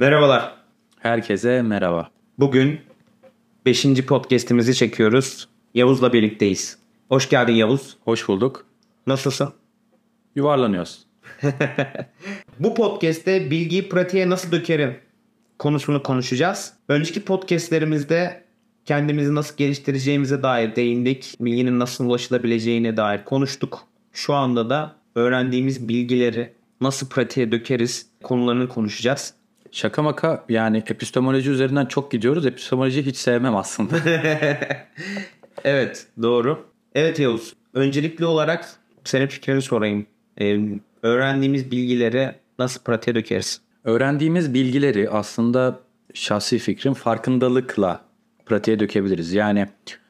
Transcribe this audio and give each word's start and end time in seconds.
Merhabalar. 0.00 0.54
Herkese 0.98 1.62
merhaba. 1.62 2.10
Bugün 2.38 2.80
5. 3.66 4.06
podcast'imizi 4.06 4.74
çekiyoruz. 4.74 5.48
Yavuz'la 5.74 6.12
birlikteyiz. 6.12 6.78
Hoş 7.08 7.28
geldin 7.28 7.52
Yavuz. 7.52 7.96
Hoş 8.04 8.28
bulduk. 8.28 8.66
Nasılsın? 9.06 9.52
Yuvarlanıyoruz. 10.34 11.06
Bu 12.58 12.74
podcast'te 12.74 13.50
bilgiyi 13.50 13.88
pratiğe 13.88 14.30
nasıl 14.30 14.52
dökerim 14.52 14.96
konusunu 15.58 16.02
konuşacağız. 16.02 16.72
Önceki 16.88 17.24
podcast'lerimizde 17.24 18.44
kendimizi 18.84 19.34
nasıl 19.34 19.56
geliştireceğimize 19.56 20.42
dair 20.42 20.76
değindik. 20.76 21.34
Bilginin 21.40 21.78
nasıl 21.78 22.04
ulaşılabileceğine 22.04 22.96
dair 22.96 23.24
konuştuk. 23.24 23.82
Şu 24.12 24.34
anda 24.34 24.70
da 24.70 24.96
öğrendiğimiz 25.14 25.88
bilgileri 25.88 26.52
nasıl 26.80 27.08
pratiğe 27.08 27.52
dökeriz 27.52 28.06
konularını 28.22 28.68
konuşacağız. 28.68 29.39
Şaka 29.72 30.02
maka 30.02 30.44
yani 30.48 30.76
epistemoloji 30.76 31.50
üzerinden 31.50 31.86
çok 31.86 32.12
gidiyoruz. 32.12 32.46
Epistemolojiyi 32.46 33.06
hiç 33.06 33.16
sevmem 33.16 33.56
aslında. 33.56 33.96
evet 35.64 36.06
doğru. 36.22 36.66
Evet 36.94 37.18
Yavuz. 37.18 37.54
Öncelikli 37.74 38.24
olarak 38.24 38.68
senin 39.04 39.26
fikrini 39.26 39.62
sorayım. 39.62 40.06
Ee, 40.40 40.58
öğrendiğimiz 41.02 41.70
bilgileri 41.70 42.34
nasıl 42.58 42.80
pratiğe 42.80 43.14
dökeriz? 43.14 43.60
Öğrendiğimiz 43.84 44.54
bilgileri 44.54 45.10
aslında 45.10 45.80
şahsi 46.14 46.58
fikrim 46.58 46.94
farkındalıkla 46.94 48.00
pratiğe 48.46 48.80
dökebiliriz. 48.80 49.32
Yani 49.32 49.66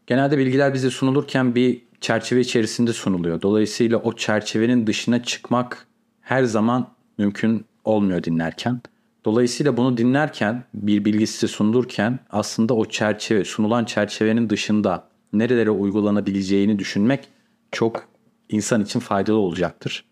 genelde 0.06 0.38
bilgiler 0.38 0.74
bize 0.74 0.90
sunulurken 0.90 1.54
bir 1.54 1.82
çerçeve 2.00 2.40
içerisinde 2.40 2.92
sunuluyor. 2.92 3.42
Dolayısıyla 3.42 3.98
o 3.98 4.16
çerçevenin 4.16 4.86
dışına 4.86 5.22
çıkmak 5.22 5.86
her 6.20 6.42
zaman 6.44 6.88
mümkün 7.18 7.64
olmuyor 7.84 8.22
dinlerken. 8.22 8.80
Dolayısıyla 9.24 9.76
bunu 9.76 9.96
dinlerken 9.96 10.64
bir 10.74 11.04
bilgi 11.04 11.26
size 11.26 11.46
sunulurken 11.46 12.18
aslında 12.30 12.74
o 12.74 12.84
çerçeve 12.84 13.44
sunulan 13.44 13.84
çerçevenin 13.84 14.50
dışında 14.50 15.08
nerelere 15.32 15.70
uygulanabileceğini 15.70 16.78
düşünmek 16.78 17.28
çok 17.72 18.08
insan 18.48 18.82
için 18.82 19.00
faydalı 19.00 19.36
olacaktır. 19.36 20.04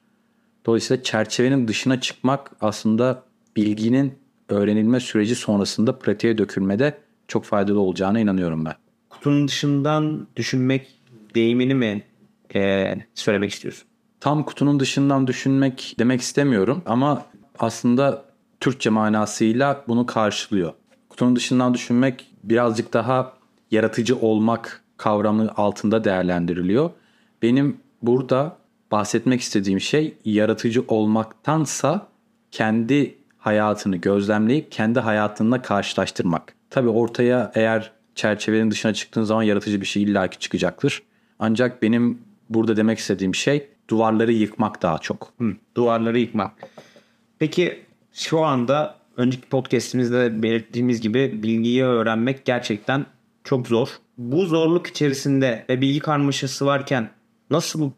Dolayısıyla 0.67 1.03
çerçevenin 1.03 1.69
dışına 1.69 2.01
çıkmak 2.01 2.51
aslında 2.61 3.23
bilginin 3.57 4.15
öğrenilme 4.49 5.01
süreci 5.01 5.35
sonrasında 5.35 5.99
pratiğe 5.99 6.39
dökülmede 6.39 6.99
çok 7.29 7.45
faydalı 7.45 7.81
olacağına 7.81 8.21
inanıyorum 8.21 8.65
ben. 8.65 8.75
Kutunun 9.11 9.49
dışından 9.49 10.27
düşünmek 10.37 11.01
deyimini 11.35 11.75
mi 11.75 12.03
e, 12.55 12.95
söylemek 13.15 13.51
istiyorsun? 13.51 13.89
Tam 14.21 14.45
kutunun 14.45 14.81
dışından 14.81 15.27
düşünmek 15.27 15.95
demek 15.99 16.21
istemiyorum 16.21 16.83
ama 16.87 17.27
aslında 17.59 18.28
Türkçe 18.61 18.91
manasıyla 18.91 19.85
bunu 19.89 20.07
karşılıyor. 20.07 20.73
Kutunun 21.09 21.37
dışından 21.37 21.75
düşünmek 21.75 22.27
birazcık 22.45 22.93
daha 22.93 23.33
yaratıcı 23.71 24.17
olmak 24.19 24.85
kavramı 24.97 25.53
altında 25.57 26.05
değerlendiriliyor. 26.05 26.91
Benim 27.43 27.77
burada 28.03 28.57
bahsetmek 28.91 29.41
istediğim 29.41 29.81
şey 29.81 30.15
yaratıcı 30.25 30.85
olmaktansa 30.89 32.07
kendi 32.51 33.19
hayatını 33.39 33.97
gözlemleyip 33.97 34.73
kendi 34.73 35.01
hayatınla 35.01 35.63
karşılaştırmak. 35.63 36.55
Tabii 36.71 36.89
ortaya 36.89 37.53
eğer 37.55 37.93
çerçevenin 38.15 38.71
dışına 38.71 38.95
çıktığın 38.95 39.23
zaman 39.23 39.43
yaratıcı 39.43 39.81
bir 39.81 39.87
şey 39.87 40.03
illaki 40.03 40.39
çıkacaktır. 40.39 41.03
Ancak 41.39 41.83
benim 41.83 42.19
burada 42.51 42.77
demek 42.77 42.99
istediğim 42.99 43.35
şey 43.35 43.69
duvarları 43.89 44.33
yıkmak 44.33 44.83
daha 44.83 44.99
çok. 44.99 45.33
Hı, 45.39 45.53
duvarları 45.75 46.19
yıkmak. 46.19 46.53
Peki 47.39 47.88
şu 48.13 48.45
anda 48.45 48.95
önceki 49.17 49.49
podcastimizde 49.49 50.43
belirttiğimiz 50.43 51.01
gibi 51.01 51.43
bilgiyi 51.43 51.85
öğrenmek 51.85 52.45
gerçekten 52.45 53.07
çok 53.45 53.69
zor. 53.69 53.89
Bu 54.19 54.47
zorluk 54.47 54.87
içerisinde 54.87 55.65
ve 55.69 55.81
bilgi 55.81 56.01
karmaşası 56.01 56.67
varken 56.67 57.11
nasıl 57.51 57.91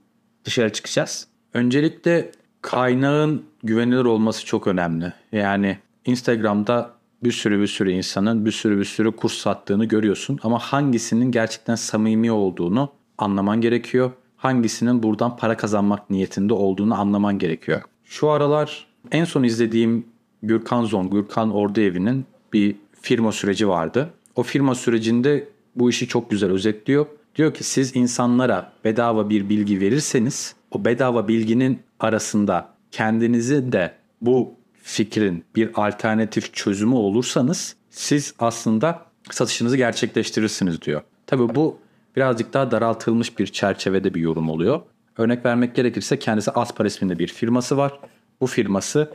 dışarı 0.44 0.72
çıkacağız? 0.72 1.26
Öncelikle 1.54 2.30
kaynağın 2.62 3.44
güvenilir 3.62 4.04
olması 4.04 4.46
çok 4.46 4.66
önemli. 4.66 5.12
Yani 5.32 5.78
Instagram'da 6.04 6.90
bir 7.24 7.32
sürü 7.32 7.60
bir 7.60 7.66
sürü 7.66 7.90
insanın 7.90 8.46
bir 8.46 8.52
sürü 8.52 8.78
bir 8.78 8.84
sürü 8.84 9.16
kurs 9.16 9.34
sattığını 9.34 9.84
görüyorsun 9.84 10.38
ama 10.42 10.58
hangisinin 10.58 11.30
gerçekten 11.30 11.74
samimi 11.74 12.32
olduğunu 12.32 12.92
anlaman 13.18 13.60
gerekiyor. 13.60 14.10
Hangisinin 14.36 15.02
buradan 15.02 15.36
para 15.36 15.56
kazanmak 15.56 16.10
niyetinde 16.10 16.54
olduğunu 16.54 17.00
anlaman 17.00 17.38
gerekiyor. 17.38 17.82
Şu 18.04 18.30
aralar 18.30 18.86
en 19.12 19.24
son 19.24 19.42
izlediğim 19.42 20.06
Gürkan 20.42 20.84
Zon, 20.84 21.10
Gürkan 21.10 21.50
Orduevi'nin 21.50 22.26
bir 22.52 22.76
firma 23.02 23.32
süreci 23.32 23.68
vardı. 23.68 24.10
O 24.36 24.42
firma 24.42 24.74
sürecinde 24.74 25.48
bu 25.76 25.90
işi 25.90 26.08
çok 26.08 26.30
güzel 26.30 26.50
özetliyor. 26.50 27.06
Diyor 27.36 27.54
ki 27.54 27.64
siz 27.64 27.96
insanlara 27.96 28.72
bedava 28.84 29.30
bir 29.30 29.48
bilgi 29.48 29.80
verirseniz 29.80 30.54
o 30.70 30.84
bedava 30.84 31.28
bilginin 31.28 31.80
arasında 32.00 32.68
kendinizi 32.90 33.72
de 33.72 33.94
bu 34.20 34.54
fikrin 34.82 35.44
bir 35.56 35.70
alternatif 35.74 36.54
çözümü 36.54 36.94
olursanız 36.94 37.76
siz 37.90 38.34
aslında 38.38 39.06
satışınızı 39.30 39.76
gerçekleştirirsiniz 39.76 40.82
diyor. 40.82 41.02
Tabi 41.26 41.54
bu 41.54 41.78
birazcık 42.16 42.52
daha 42.52 42.70
daraltılmış 42.70 43.38
bir 43.38 43.46
çerçevede 43.46 44.14
bir 44.14 44.20
yorum 44.20 44.50
oluyor. 44.50 44.80
Örnek 45.18 45.44
vermek 45.44 45.74
gerekirse 45.74 46.18
kendisi 46.18 46.50
Aspar 46.50 46.84
isminde 46.84 47.18
bir 47.18 47.28
firması 47.28 47.76
var. 47.76 48.00
Bu 48.40 48.46
firması 48.46 49.10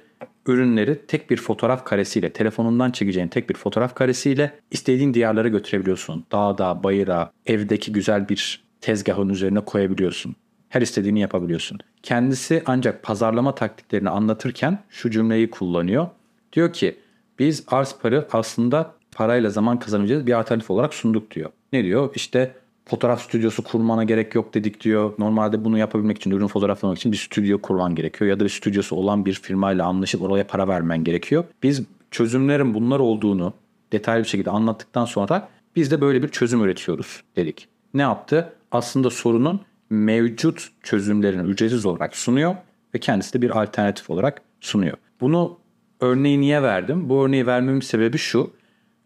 ürünleri 0.47 1.01
tek 1.07 1.29
bir 1.29 1.37
fotoğraf 1.37 1.85
karesiyle, 1.85 2.33
telefonundan 2.33 2.91
çekeceğin 2.91 3.27
tek 3.27 3.49
bir 3.49 3.55
fotoğraf 3.55 3.95
karesiyle 3.95 4.59
istediğin 4.71 5.13
diyarlara 5.13 5.47
götürebiliyorsun. 5.47 6.25
Dağda, 6.31 6.83
bayıra, 6.83 7.31
evdeki 7.45 7.91
güzel 7.91 8.29
bir 8.29 8.63
tezgahın 8.81 9.29
üzerine 9.29 9.59
koyabiliyorsun. 9.59 10.35
Her 10.69 10.81
istediğini 10.81 11.19
yapabiliyorsun. 11.19 11.79
Kendisi 12.03 12.63
ancak 12.65 13.03
pazarlama 13.03 13.55
taktiklerini 13.55 14.09
anlatırken 14.09 14.79
şu 14.89 15.11
cümleyi 15.11 15.49
kullanıyor. 15.49 16.07
Diyor 16.53 16.73
ki 16.73 16.97
biz 17.39 17.63
Arspar'ı 17.67 18.27
aslında 18.31 18.93
parayla 19.11 19.49
zaman 19.49 19.79
kazanacağız 19.79 20.25
bir 20.25 20.39
alternatif 20.39 20.71
olarak 20.71 20.93
sunduk 20.93 21.31
diyor. 21.31 21.49
Ne 21.73 21.83
diyor? 21.83 22.11
İşte 22.15 22.55
fotoğraf 22.85 23.21
stüdyosu 23.21 23.63
kurmana 23.63 24.03
gerek 24.03 24.35
yok 24.35 24.53
dedik 24.53 24.83
diyor. 24.83 25.13
Normalde 25.19 25.65
bunu 25.65 25.77
yapabilmek 25.77 26.17
için, 26.17 26.31
ürün 26.31 26.47
fotoğraflamak 26.47 26.97
için 26.97 27.11
bir 27.11 27.17
stüdyo 27.17 27.61
kurman 27.61 27.95
gerekiyor. 27.95 28.29
Ya 28.29 28.39
da 28.39 28.43
bir 28.43 28.49
stüdyosu 28.49 28.95
olan 28.95 29.25
bir 29.25 29.33
firmayla 29.33 29.85
anlaşıp 29.85 30.21
oraya 30.21 30.47
para 30.47 30.67
vermen 30.67 31.03
gerekiyor. 31.03 31.43
Biz 31.63 31.83
çözümlerin 32.11 32.73
bunlar 32.73 32.99
olduğunu 32.99 33.53
detaylı 33.91 34.23
bir 34.23 34.29
şekilde 34.29 34.49
anlattıktan 34.49 35.05
sonra 35.05 35.49
biz 35.75 35.91
de 35.91 36.01
böyle 36.01 36.23
bir 36.23 36.27
çözüm 36.27 36.63
üretiyoruz 36.63 37.23
dedik. 37.35 37.67
Ne 37.93 38.01
yaptı? 38.01 38.53
Aslında 38.71 39.09
sorunun 39.09 39.61
mevcut 39.89 40.69
çözümlerini 40.83 41.49
ücretsiz 41.49 41.85
olarak 41.85 42.15
sunuyor 42.15 42.55
ve 42.95 42.99
kendisi 42.99 43.33
de 43.33 43.41
bir 43.41 43.61
alternatif 43.61 44.09
olarak 44.09 44.41
sunuyor. 44.61 44.97
Bunu 45.21 45.57
örneği 45.99 46.41
niye 46.41 46.63
verdim? 46.63 47.09
Bu 47.09 47.25
örneği 47.25 47.47
vermemin 47.47 47.79
sebebi 47.79 48.17
şu. 48.17 48.51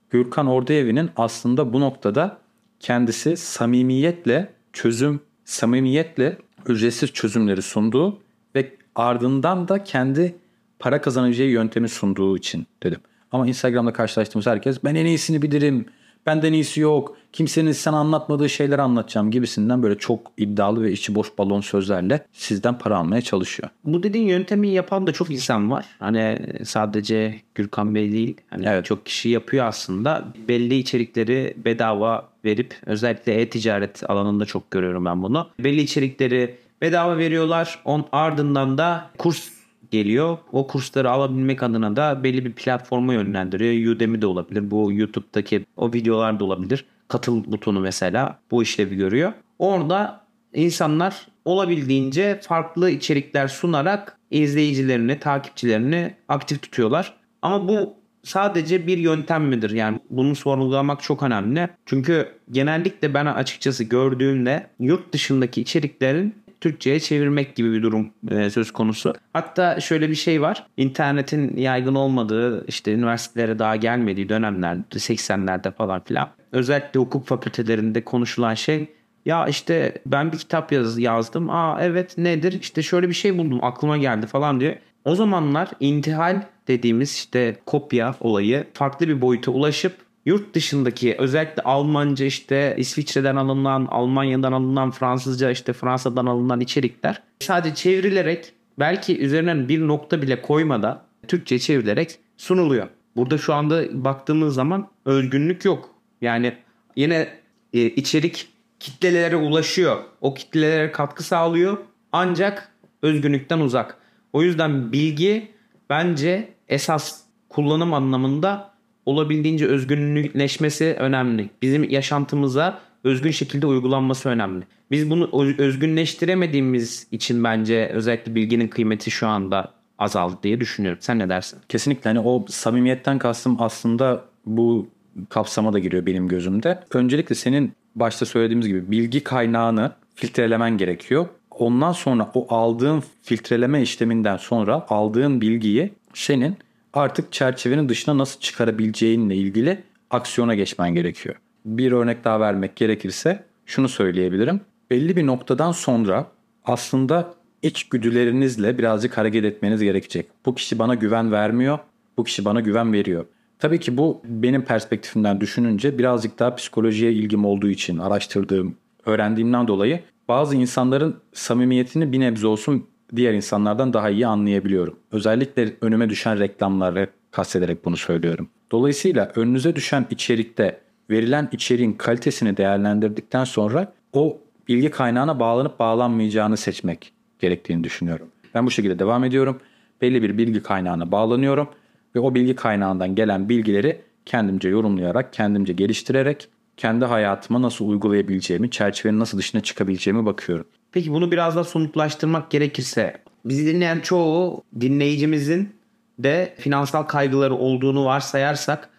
Gürkan 0.09 0.47
Orduevi'nin 0.47 1.09
aslında 1.17 1.73
bu 1.73 1.79
noktada 1.79 2.38
kendisi 2.79 3.38
samimiyetle 3.38 4.53
çözüm, 4.73 5.22
samimiyetle 5.45 6.38
ücretsiz 6.67 7.13
çözümleri 7.13 7.62
sunduğu 7.62 8.22
ve 8.56 8.75
ardından 8.95 9.67
da 9.67 9.84
kendi 9.84 10.35
para 10.79 11.01
kazanacağı 11.01 11.47
yöntemi 11.47 11.90
sunduğu 11.90 12.38
için 12.38 12.67
dedim. 12.84 13.00
Ama 13.31 13.47
Instagram'da 13.47 13.94
karşılaştığımız 13.94 14.47
herkes 14.47 14.84
ben 14.84 14.95
en 14.95 15.06
iyisini 15.06 15.41
bilirim, 15.41 15.85
benden 16.29 16.53
iyisi 16.53 16.79
yok, 16.79 17.17
kimsenin 17.34 17.72
sana 17.72 17.97
anlatmadığı 17.97 18.50
şeyler 18.50 18.79
anlatacağım 18.79 19.31
gibisinden 19.31 19.84
böyle 19.84 19.97
çok 19.97 20.31
iddialı 20.37 20.84
ve 20.84 20.91
içi 20.91 21.16
boş 21.16 21.37
balon 21.37 21.61
sözlerle 21.61 22.26
sizden 22.34 22.78
para 22.78 22.97
almaya 22.97 23.22
çalışıyor. 23.22 23.70
Bu 23.84 24.03
dediğin 24.03 24.28
yöntemi 24.28 24.67
yapan 24.67 25.08
da 25.08 25.11
çok 25.14 25.31
insan 25.31 25.72
var. 25.72 25.85
Hani 25.99 26.40
sadece 26.64 27.41
Gürkan 27.55 27.96
Bey 27.96 28.11
değil. 28.11 28.37
Hani 28.49 28.66
evet. 28.67 28.85
çok 28.85 29.05
kişi 29.05 29.29
yapıyor 29.29 29.66
aslında. 29.66 30.26
Belli 30.47 30.76
içerikleri 30.76 31.53
bedava 31.66 32.29
verip 32.46 32.76
özellikle 32.85 33.41
e-ticaret 33.41 34.09
alanında 34.09 34.46
çok 34.46 34.72
görüyorum 34.72 35.05
ben 35.05 35.23
bunu. 35.23 35.47
Belli 35.59 35.81
içerikleri 35.81 36.55
bedava 36.81 37.17
veriyorlar. 37.17 37.79
On 37.85 38.05
ardından 38.11 38.78
da 38.78 39.09
kurs 39.17 39.59
geliyor. 39.91 40.38
O 40.52 40.68
kursları 40.68 41.12
alabilmek 41.12 41.64
adına 41.64 41.96
da 41.96 42.24
belli 42.24 42.46
bir 42.46 42.53
platforma 42.53 43.14
yönlendiriyor. 43.14 43.96
Udemy 43.96 44.22
de 44.22 44.26
olabilir. 44.26 44.72
Bu 44.72 44.91
YouTube'daki 44.94 45.66
o 45.78 45.94
videolar 45.94 46.40
da 46.40 46.46
olabilir. 46.46 46.86
Katıl 47.08 47.52
butonu 47.52 47.80
mesela 47.80 48.40
bu 48.52 48.64
işlevi 48.64 48.96
görüyor. 48.96 49.34
Orada 49.59 50.22
insanlar 50.53 51.28
olabildiğince 51.46 52.40
farklı 52.44 52.90
içerikler 52.90 53.47
sunarak 53.47 54.18
izleyicilerini, 54.32 55.20
takipçilerini 55.20 56.16
aktif 56.28 56.62
tutuyorlar. 56.62 57.14
Ama 57.41 57.68
bu 57.68 57.94
sadece 58.24 58.88
bir 58.88 58.97
yöntem 58.97 59.44
midir? 59.44 59.70
Yani 59.70 60.00
bunu 60.09 60.36
sorgulamak 60.36 61.02
çok 61.02 61.24
önemli. 61.24 61.70
Çünkü 61.86 62.28
genellikle 62.52 63.14
ben 63.14 63.26
açıkçası 63.26 63.84
gördüğümde 63.84 64.68
yurt 64.80 65.14
dışındaki 65.14 65.62
içeriklerin 65.62 66.36
Türkçe'ye 66.61 67.00
çevirmek 67.00 67.56
gibi 67.56 67.72
bir 67.72 67.84
durum 67.84 68.09
e, 68.32 68.50
söz 68.50 68.72
konusu. 68.72 69.14
Hatta 69.34 69.79
şöyle 69.79 70.09
bir 70.09 70.16
şey 70.16 70.41
var. 70.41 70.67
İnternetin 70.78 71.58
yaygın 71.58 71.96
olmadığı 71.96 72.67
işte 72.67 72.94
üniversitelere 72.94 73.59
daha 73.59 73.76
gelmediği 73.76 74.29
dönemlerde 74.29 74.84
80'lerde 74.96 75.72
falan 75.72 76.03
filan 76.03 76.29
özellikle 76.52 77.00
hukuk 77.00 77.28
fakültelerinde 77.28 78.03
konuşulan 78.03 78.53
şey 78.53 78.90
ya 79.26 79.47
işte 79.47 79.94
ben 80.06 80.32
bir 80.32 80.38
kitap 80.38 80.72
yaz, 80.72 81.00
yazdım. 81.00 81.50
Aa 81.50 81.78
evet 81.82 82.17
nedir? 82.17 82.58
İşte 82.62 82.82
şöyle 82.82 83.09
bir 83.09 83.14
şey 83.14 83.38
buldum 83.38 83.64
aklıma 83.64 83.97
geldi 83.97 84.28
falan 84.28 84.59
diyor. 84.59 84.76
O 85.05 85.16
zamanlar 85.16 85.70
intihal 85.79 86.41
dediğimiz 86.67 87.14
işte 87.14 87.58
kopya 87.66 88.16
olayı 88.20 88.67
farklı 88.73 89.08
bir 89.08 89.22
boyuta 89.22 89.52
ulaşıp 89.52 89.94
yurt 90.25 90.55
dışındaki 90.55 91.16
özellikle 91.17 91.63
Almanca 91.63 92.25
işte 92.25 92.75
İsviçre'den 92.77 93.35
alınan, 93.35 93.85
Almanya'dan 93.91 94.51
alınan, 94.51 94.91
Fransızca 94.91 95.51
işte 95.51 95.73
Fransa'dan 95.73 96.25
alınan 96.25 96.59
içerikler 96.59 97.21
sadece 97.39 97.75
çevrilerek 97.75 98.53
belki 98.79 99.19
üzerine 99.19 99.67
bir 99.67 99.87
nokta 99.87 100.21
bile 100.21 100.41
koymada 100.41 101.05
Türkçe 101.27 101.59
çevrilerek 101.59 102.19
sunuluyor. 102.37 102.87
Burada 103.16 103.37
şu 103.37 103.53
anda 103.53 104.05
baktığımız 104.05 104.53
zaman 104.53 104.87
özgünlük 105.05 105.66
yok. 105.66 105.89
Yani 106.21 106.57
yine 106.95 107.27
e, 107.73 107.81
içerik 107.85 108.47
kitlelere 108.79 109.35
ulaşıyor. 109.35 109.97
O 110.21 110.33
kitlelere 110.33 110.91
katkı 110.91 111.23
sağlıyor. 111.23 111.77
Ancak 112.11 112.71
özgünlükten 113.01 113.59
uzak. 113.59 113.97
O 114.33 114.43
yüzden 114.43 114.91
bilgi 114.91 115.51
bence 115.89 116.49
esas 116.67 117.21
kullanım 117.49 117.93
anlamında 117.93 118.73
olabildiğince 119.05 119.66
özgünleşmesi 119.66 120.96
önemli. 120.99 121.49
Bizim 121.61 121.90
yaşantımıza 121.90 122.79
özgün 123.03 123.31
şekilde 123.31 123.67
uygulanması 123.67 124.29
önemli. 124.29 124.63
Biz 124.91 125.09
bunu 125.09 125.29
özgünleştiremediğimiz 125.57 127.07
için 127.11 127.43
bence 127.43 127.91
özellikle 127.93 128.35
bilginin 128.35 128.67
kıymeti 128.67 129.11
şu 129.11 129.28
anda 129.28 129.72
azaldı 129.99 130.35
diye 130.43 130.59
düşünüyorum. 130.59 130.99
Sen 131.01 131.19
ne 131.19 131.29
dersin? 131.29 131.59
Kesinlikle 131.69 132.09
hani 132.09 132.19
o 132.19 132.46
samimiyetten 132.49 133.19
kastım 133.19 133.57
aslında 133.59 134.25
bu 134.46 134.87
kapsama 135.29 135.73
da 135.73 135.79
giriyor 135.79 136.05
benim 136.05 136.28
gözümde. 136.28 136.79
Öncelikle 136.93 137.35
senin 137.35 137.73
başta 137.95 138.25
söylediğimiz 138.25 138.67
gibi 138.67 138.91
bilgi 138.91 139.23
kaynağını 139.23 139.91
filtrelemen 140.16 140.78
gerekiyor. 140.78 141.28
Ondan 141.52 141.91
sonra 141.91 142.31
o 142.34 142.55
aldığın 142.55 143.03
filtreleme 143.23 143.81
işleminden 143.81 144.37
sonra 144.37 144.85
aldığın 144.90 145.41
bilgiyi 145.41 145.93
senin 146.13 146.57
artık 146.94 147.32
çerçevenin 147.32 147.90
dışına 147.90 148.18
nasıl 148.18 148.40
çıkarabileceğinle 148.40 149.36
ilgili 149.36 149.84
aksiyona 150.09 150.56
geçmen 150.56 150.96
gerekiyor. 150.96 151.36
Bir 151.66 151.91
örnek 151.91 152.24
daha 152.24 152.40
vermek 152.40 152.76
gerekirse 152.76 153.44
şunu 153.66 153.90
söyleyebilirim. 153.90 154.62
Belli 154.91 155.16
bir 155.16 155.28
noktadan 155.28 155.72
sonra 155.72 156.28
aslında 156.66 157.34
içgüdülerinizle 157.62 158.78
birazcık 158.78 159.18
hareket 159.18 159.46
etmeniz 159.46 159.82
gerekecek. 159.82 160.28
Bu 160.46 160.56
kişi 160.56 160.80
bana 160.80 160.96
güven 160.96 161.32
vermiyor, 161.32 161.80
bu 162.18 162.24
kişi 162.24 162.46
bana 162.46 162.59
güven 162.59 162.94
veriyor. 162.94 163.26
Tabii 163.59 163.80
ki 163.80 163.97
bu 163.97 164.22
benim 164.26 164.66
perspektifimden 164.66 165.41
düşününce 165.41 165.97
birazcık 165.97 166.40
daha 166.40 166.56
psikolojiye 166.56 167.12
ilgim 167.12 167.46
olduğu 167.46 167.70
için 167.70 167.97
araştırdığım, 167.97 168.76
öğrendiğimden 169.06 169.68
dolayı 169.68 170.00
bazı 170.28 170.56
insanların 170.56 171.16
samimiyetini 171.34 172.12
bir 172.12 172.20
nebze 172.20 172.47
olsun 172.47 172.88
diğer 173.16 173.34
insanlardan 173.34 173.94
daha 173.94 174.09
iyi 174.09 174.28
anlayabiliyorum. 174.28 175.00
Özellikle 175.11 175.73
önüme 175.82 176.09
düşen 176.09 176.40
reklamları 176.40 177.08
kastederek 177.32 177.85
bunu 177.85 177.97
söylüyorum. 177.97 178.50
Dolayısıyla 178.72 179.32
önünüze 179.35 179.76
düşen 179.76 180.06
içerikte 180.09 180.79
verilen 181.09 181.50
içeriğin 181.52 181.94
kalitesini 181.94 182.58
değerlendirdikten 182.58 183.44
sonra 183.44 183.94
o 184.14 184.38
bilgi 184.67 184.91
kaynağına 184.91 185.40
bağlanıp 185.40 185.79
bağlanmayacağını 185.79 186.58
seçmek 186.58 187.14
gerektiğini 187.40 187.84
düşünüyorum. 187.84 188.28
Ben 188.56 188.66
bu 188.66 188.72
şekilde 188.72 189.00
devam 189.00 189.23
ediyorum. 189.23 189.59
Belli 190.02 190.23
bir 190.23 190.38
bilgi 190.38 190.64
kaynağına 190.64 191.12
bağlanıyorum 191.12 191.70
ve 192.16 192.20
o 192.20 192.35
bilgi 192.35 192.55
kaynağından 192.55 193.16
gelen 193.16 193.50
bilgileri 193.50 194.02
kendimce 194.26 194.70
yorumlayarak, 194.70 195.34
kendimce 195.34 195.73
geliştirerek 195.73 196.47
kendi 196.78 197.05
hayatıma 197.05 197.62
nasıl 197.62 197.90
uygulayabileceğimi, 197.90 198.70
çerçevenin 198.70 199.20
nasıl 199.20 199.38
dışına 199.38 199.62
çıkabileceğimi 199.62 200.26
bakıyorum. 200.26 200.66
Peki 200.91 201.12
bunu 201.12 201.32
biraz 201.32 201.56
daha 201.56 201.64
somutlaştırmak 201.64 202.52
gerekirse 202.52 203.22
bizi 203.46 203.66
dinleyen 203.66 204.00
çoğu 204.00 204.64
dinleyicimizin 204.82 205.74
de 206.20 206.56
finansal 206.59 207.03
kaygıları 207.03 207.56
olduğunu 207.56 208.06
varsayarsak 208.06 208.90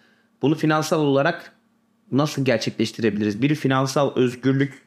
bunu 0.43 0.55
finansal 0.55 1.01
olarak 1.01 1.53
nasıl 2.13 2.45
gerçekleştirebiliriz? 2.45 3.43
Bir 3.43 3.55
finansal 3.55 4.17
özgürlük 4.17 4.83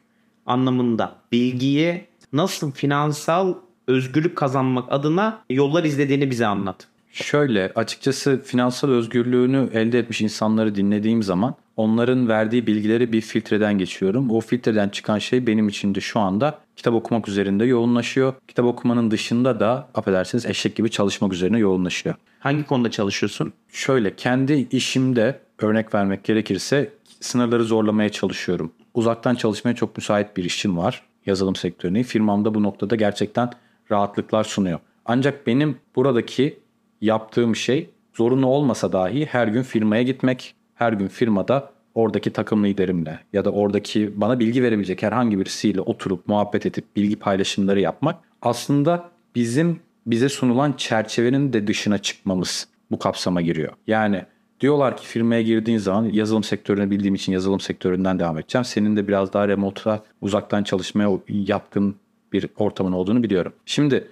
anlamında 0.46 1.16
bilgiyi 1.32 2.06
nasıl 2.34 2.72
finansal 2.72 3.54
özgürlük 3.88 4.36
kazanmak 4.36 4.92
adına 4.94 5.42
yollar 5.50 5.84
izlediğini 5.84 6.32
bize 6.32 6.46
anlat. 6.46 6.88
Şöyle 7.12 7.72
açıkçası 7.76 8.42
finansal 8.46 8.90
özgürlüğünü 8.90 9.70
elde 9.74 10.00
etmiş 10.00 10.22
insanları 10.22 10.76
dinlediğim 10.76 11.24
zaman 11.24 11.56
onların 11.78 12.28
verdiği 12.28 12.68
bilgileri 12.68 13.14
bir 13.14 13.22
filtreden 13.22 13.78
geçiyorum. 13.78 14.32
O 14.32 14.42
filtreden 14.42 14.90
çıkan 14.90 15.20
şey 15.20 15.48
benim 15.48 15.68
için 15.68 15.96
de 15.96 16.02
şu 16.02 16.20
anda 16.20 16.60
kitap 16.75 16.94
okumak 16.94 17.28
üzerinde 17.28 17.66
yoğunlaşıyor. 17.66 18.34
Kitap 18.48 18.66
okumanın 18.66 19.12
dışında 19.12 19.60
da 19.60 19.90
affedersiniz 19.96 20.46
eşek 20.46 20.75
gibi 20.75 20.92
çalışmak 20.92 21.34
üzerine 21.34 21.60
yoğunlaşıyor. 21.60 22.16
Hangi 22.40 22.64
konuda 22.64 22.92
çalışıyorsun? 22.92 23.54
Şöyle 23.70 24.16
kendi 24.16 24.68
işimde 24.72 25.40
örnek 25.60 25.96
vermek 25.96 26.24
gerekirse 26.24 26.94
sınırları 27.20 27.64
zorlamaya 27.64 28.10
çalışıyorum. 28.10 28.72
Uzaktan 28.94 29.36
çalışmaya 29.36 29.75
çok 29.75 29.98
müsait 29.98 30.38
bir 30.38 30.44
işim 30.44 30.78
var 30.78 31.04
yazılım 31.25 31.56
sektörüne. 31.56 32.04
Firmamda 32.04 32.54
bu 32.54 32.64
noktada 32.64 32.96
gerçekten 32.96 33.50
rahatlıklar 33.92 34.44
sunuyor. 34.44 34.80
Ancak 35.06 35.48
benim 35.48 35.78
buradaki 35.96 36.60
yaptığım 37.02 37.56
şey 37.56 37.90
zorunlu 38.14 38.48
olmasa 38.48 38.92
dahi 38.92 39.26
her 39.26 39.48
gün 39.48 39.64
firmaya 39.64 40.04
gitmek, 40.04 40.56
her 40.76 40.94
gün 40.94 41.08
firmada 41.08 41.72
oradaki 41.95 42.34
takım 42.34 42.66
liderimle 42.66 43.19
ya 43.34 43.45
da 43.45 43.51
oradaki 43.51 44.22
bana 44.22 44.40
bilgi 44.40 44.63
verebilecek 44.63 45.04
herhangi 45.04 45.40
birisiyle 45.40 45.81
oturup 45.81 46.28
muhabbet 46.28 46.66
edip 46.66 46.86
bilgi 46.95 47.16
paylaşımları 47.16 47.80
yapmak 47.80 48.16
aslında 48.42 49.10
bizim 49.36 49.80
bize 50.07 50.30
sunulan 50.30 50.74
çerçevenin 50.74 51.54
de 51.54 51.68
dışına 51.68 51.98
çıkmamız 51.98 52.68
bu 52.92 53.00
kapsama 53.00 53.42
giriyor. 53.42 53.74
Yani 53.88 54.25
diyorlar 54.60 54.98
ki 54.98 55.07
firmaya 55.07 55.42
girdiğin 55.42 55.78
zaman 55.78 56.04
yazılım 56.04 56.44
sektörünü 56.44 56.92
bildiğim 56.92 57.16
için 57.16 57.31
yazılım 57.31 57.60
sektöründen 57.60 58.19
devam 58.19 58.38
edeceğim. 58.38 58.66
Senin 58.66 58.95
de 58.95 59.07
biraz 59.07 59.34
daha 59.34 59.48
remote'a 59.48 60.04
uzaktan 60.22 60.63
çalışmaya 60.63 61.10
yatkın 61.28 61.95
bir 62.33 62.47
ortamın 62.57 62.92
olduğunu 62.92 63.23
biliyorum. 63.23 63.54
Şimdi 63.66 64.07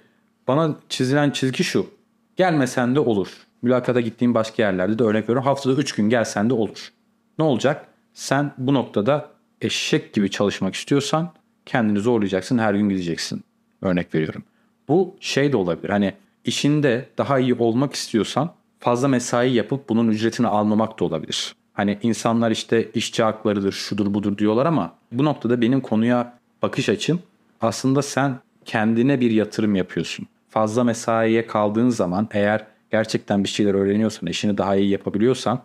bana 0.47 0.75
çizilen 0.89 1.31
çizgi 1.31 1.63
şu. 1.63 1.85
Gelmesen 2.35 2.95
de 2.95 3.00
olur. 3.00 3.27
Mülakata 3.61 4.01
gittiğim 4.01 4.33
başka 4.33 4.63
yerlerde 4.63 5.00
de 5.00 5.03
örnek 5.03 5.23
veriyorum. 5.23 5.43
Haftada 5.43 5.81
3 5.81 5.91
gün 5.91 6.09
gelsen 6.09 6.50
de 6.50 6.53
olur. 6.53 6.91
Ne 7.39 7.45
olacak? 7.45 7.88
Sen 8.13 8.51
bu 8.57 8.73
noktada 8.73 9.29
eşek 9.61 10.13
gibi 10.13 10.31
çalışmak 10.31 10.75
istiyorsan 10.75 11.33
kendini 11.65 12.00
zorlayacaksın. 12.00 12.57
Her 12.57 12.73
gün 12.73 12.89
gideceksin. 12.89 13.43
Örnek 13.81 14.15
veriyorum. 14.15 14.43
Bu 14.88 15.15
şey 15.19 15.51
de 15.51 15.57
olabilir. 15.57 15.89
Hani 15.89 16.13
işinde 16.45 17.09
daha 17.17 17.39
iyi 17.39 17.53
olmak 17.53 17.93
istiyorsan 17.93 18.53
fazla 18.79 19.07
mesai 19.07 19.53
yapıp 19.53 19.89
bunun 19.89 20.07
ücretini 20.07 20.47
almamak 20.47 21.00
da 21.00 21.05
olabilir. 21.05 21.55
Hani 21.73 22.00
insanlar 22.03 22.51
işte 22.51 22.91
işçi 22.93 23.23
haklarıdır, 23.23 23.71
şudur 23.71 24.13
budur 24.13 24.38
diyorlar 24.38 24.65
ama 24.65 24.93
bu 25.11 25.25
noktada 25.25 25.61
benim 25.61 25.81
konuya 25.81 26.38
bakış 26.61 26.89
açım 26.89 27.21
aslında 27.61 28.01
sen 28.01 28.39
kendine 28.65 29.19
bir 29.19 29.31
yatırım 29.31 29.75
yapıyorsun 29.75 30.27
fazla 30.51 30.83
mesaiye 30.83 31.47
kaldığın 31.47 31.89
zaman 31.89 32.27
eğer 32.31 32.65
gerçekten 32.91 33.43
bir 33.43 33.50
şeyler 33.50 33.73
öğreniyorsan, 33.73 34.29
işini 34.29 34.57
daha 34.57 34.75
iyi 34.75 34.89
yapabiliyorsan, 34.89 35.61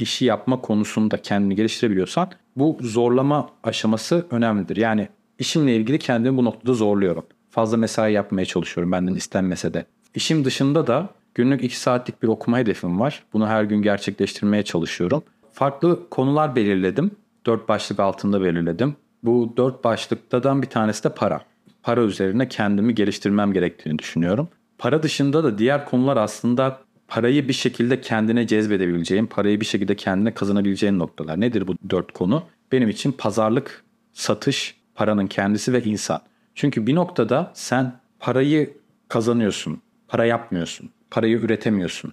işi 0.00 0.24
yapma 0.24 0.60
konusunda 0.60 1.16
kendini 1.16 1.54
geliştirebiliyorsan 1.56 2.30
bu 2.56 2.78
zorlama 2.80 3.50
aşaması 3.62 4.26
önemlidir. 4.30 4.76
Yani 4.76 5.08
işimle 5.38 5.76
ilgili 5.76 5.98
kendimi 5.98 6.36
bu 6.36 6.44
noktada 6.44 6.74
zorluyorum. 6.74 7.24
Fazla 7.50 7.76
mesai 7.76 8.12
yapmaya 8.12 8.44
çalışıyorum 8.44 8.92
benden 8.92 9.14
istenmese 9.14 9.74
de. 9.74 9.84
İşim 10.14 10.44
dışında 10.44 10.86
da 10.86 11.08
günlük 11.34 11.64
2 11.64 11.80
saatlik 11.80 12.22
bir 12.22 12.28
okuma 12.28 12.58
hedefim 12.58 13.00
var. 13.00 13.22
Bunu 13.32 13.46
her 13.46 13.64
gün 13.64 13.82
gerçekleştirmeye 13.82 14.62
çalışıyorum. 14.62 15.22
Farklı 15.52 16.08
konular 16.10 16.56
belirledim. 16.56 17.10
4 17.46 17.68
başlık 17.68 18.00
altında 18.00 18.42
belirledim. 18.42 18.96
Bu 19.22 19.54
4 19.56 19.84
başlıktadan 19.84 20.62
bir 20.62 20.66
tanesi 20.66 21.04
de 21.04 21.08
para 21.08 21.40
para 21.82 22.02
üzerine 22.02 22.48
kendimi 22.48 22.94
geliştirmem 22.94 23.52
gerektiğini 23.52 23.98
düşünüyorum. 23.98 24.48
Para 24.78 25.02
dışında 25.02 25.44
da 25.44 25.58
diğer 25.58 25.84
konular 25.84 26.16
aslında 26.16 26.80
parayı 27.10 27.48
bir 27.48 27.52
şekilde 27.52 28.00
kendine 28.00 28.46
cezbedebileceğin, 28.46 29.26
parayı 29.26 29.60
bir 29.60 29.66
şekilde 29.66 29.96
kendine 29.96 30.34
kazanabileceğin 30.34 30.98
noktalar. 30.98 31.40
Nedir 31.40 31.66
bu 31.66 31.74
dört 31.90 32.12
konu? 32.12 32.42
Benim 32.72 32.88
için 32.88 33.12
pazarlık, 33.12 33.84
satış, 34.12 34.76
paranın 34.94 35.26
kendisi 35.26 35.72
ve 35.72 35.82
insan. 35.82 36.20
Çünkü 36.54 36.86
bir 36.86 36.94
noktada 36.94 37.50
sen 37.54 38.00
parayı 38.18 38.74
kazanıyorsun, 39.08 39.80
para 40.08 40.24
yapmıyorsun, 40.24 40.90
parayı 41.10 41.36
üretemiyorsun. 41.36 42.12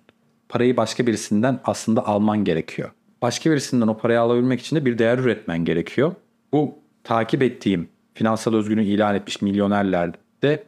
Parayı 0.50 0.78
başka 0.78 1.08
birisinden 1.08 1.60
aslında 1.64 2.08
alman 2.08 2.44
gerekiyor. 2.44 2.92
Başka 3.22 3.52
birisinden 3.52 3.88
o 3.88 3.98
parayı 3.98 4.22
alabilmek 4.22 4.60
için 4.60 4.76
de 4.76 4.86
bir 4.86 4.98
değer 4.98 5.18
üretmen 5.18 5.66
gerekiyor. 5.66 6.16
Bu 6.54 6.76
takip 7.04 7.44
ettiğim 7.44 7.90
finansal 8.14 8.54
özgürlüğünü 8.54 8.86
ilan 8.86 9.16
etmiş 9.16 9.42
milyonerler 9.42 10.12
de 10.44 10.64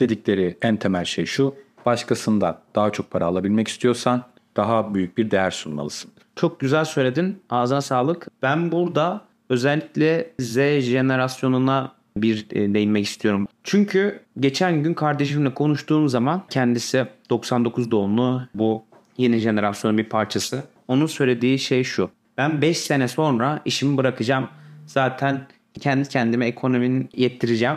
dedikleri 0.00 0.58
en 0.62 0.76
temel 0.76 1.04
şey 1.04 1.26
şu. 1.26 1.54
Başkasından 1.86 2.58
daha 2.74 2.90
çok 2.92 3.10
para 3.10 3.26
alabilmek 3.26 3.68
istiyorsan 3.68 4.22
daha 4.56 4.94
büyük 4.94 5.18
bir 5.18 5.30
değer 5.30 5.50
sunmalısın. 5.50 6.10
Çok 6.36 6.60
güzel 6.60 6.84
söyledin. 6.84 7.42
Ağzına 7.50 7.80
sağlık. 7.80 8.28
Ben 8.42 8.72
burada 8.72 9.20
özellikle 9.48 10.30
Z 10.40 10.54
jenerasyonuna 10.80 11.92
bir 12.16 12.46
e, 12.50 12.74
değinmek 12.74 13.04
istiyorum. 13.04 13.48
Çünkü 13.64 14.20
geçen 14.40 14.82
gün 14.82 14.94
kardeşimle 14.94 15.54
konuştuğum 15.54 16.08
zaman 16.08 16.42
kendisi 16.50 17.06
99 17.30 17.90
doğumlu 17.90 18.42
bu 18.54 18.84
yeni 19.18 19.38
jenerasyonun 19.38 19.98
bir 19.98 20.08
parçası. 20.08 20.62
Onun 20.88 21.06
söylediği 21.06 21.58
şey 21.58 21.84
şu. 21.84 22.10
Ben 22.38 22.62
5 22.62 22.78
sene 22.78 23.08
sonra 23.08 23.60
işimi 23.64 23.96
bırakacağım. 23.96 24.48
Zaten 24.86 25.46
kendi 25.80 26.08
kendime 26.08 26.46
ekonominin 26.46 27.08
yettireceğim. 27.16 27.76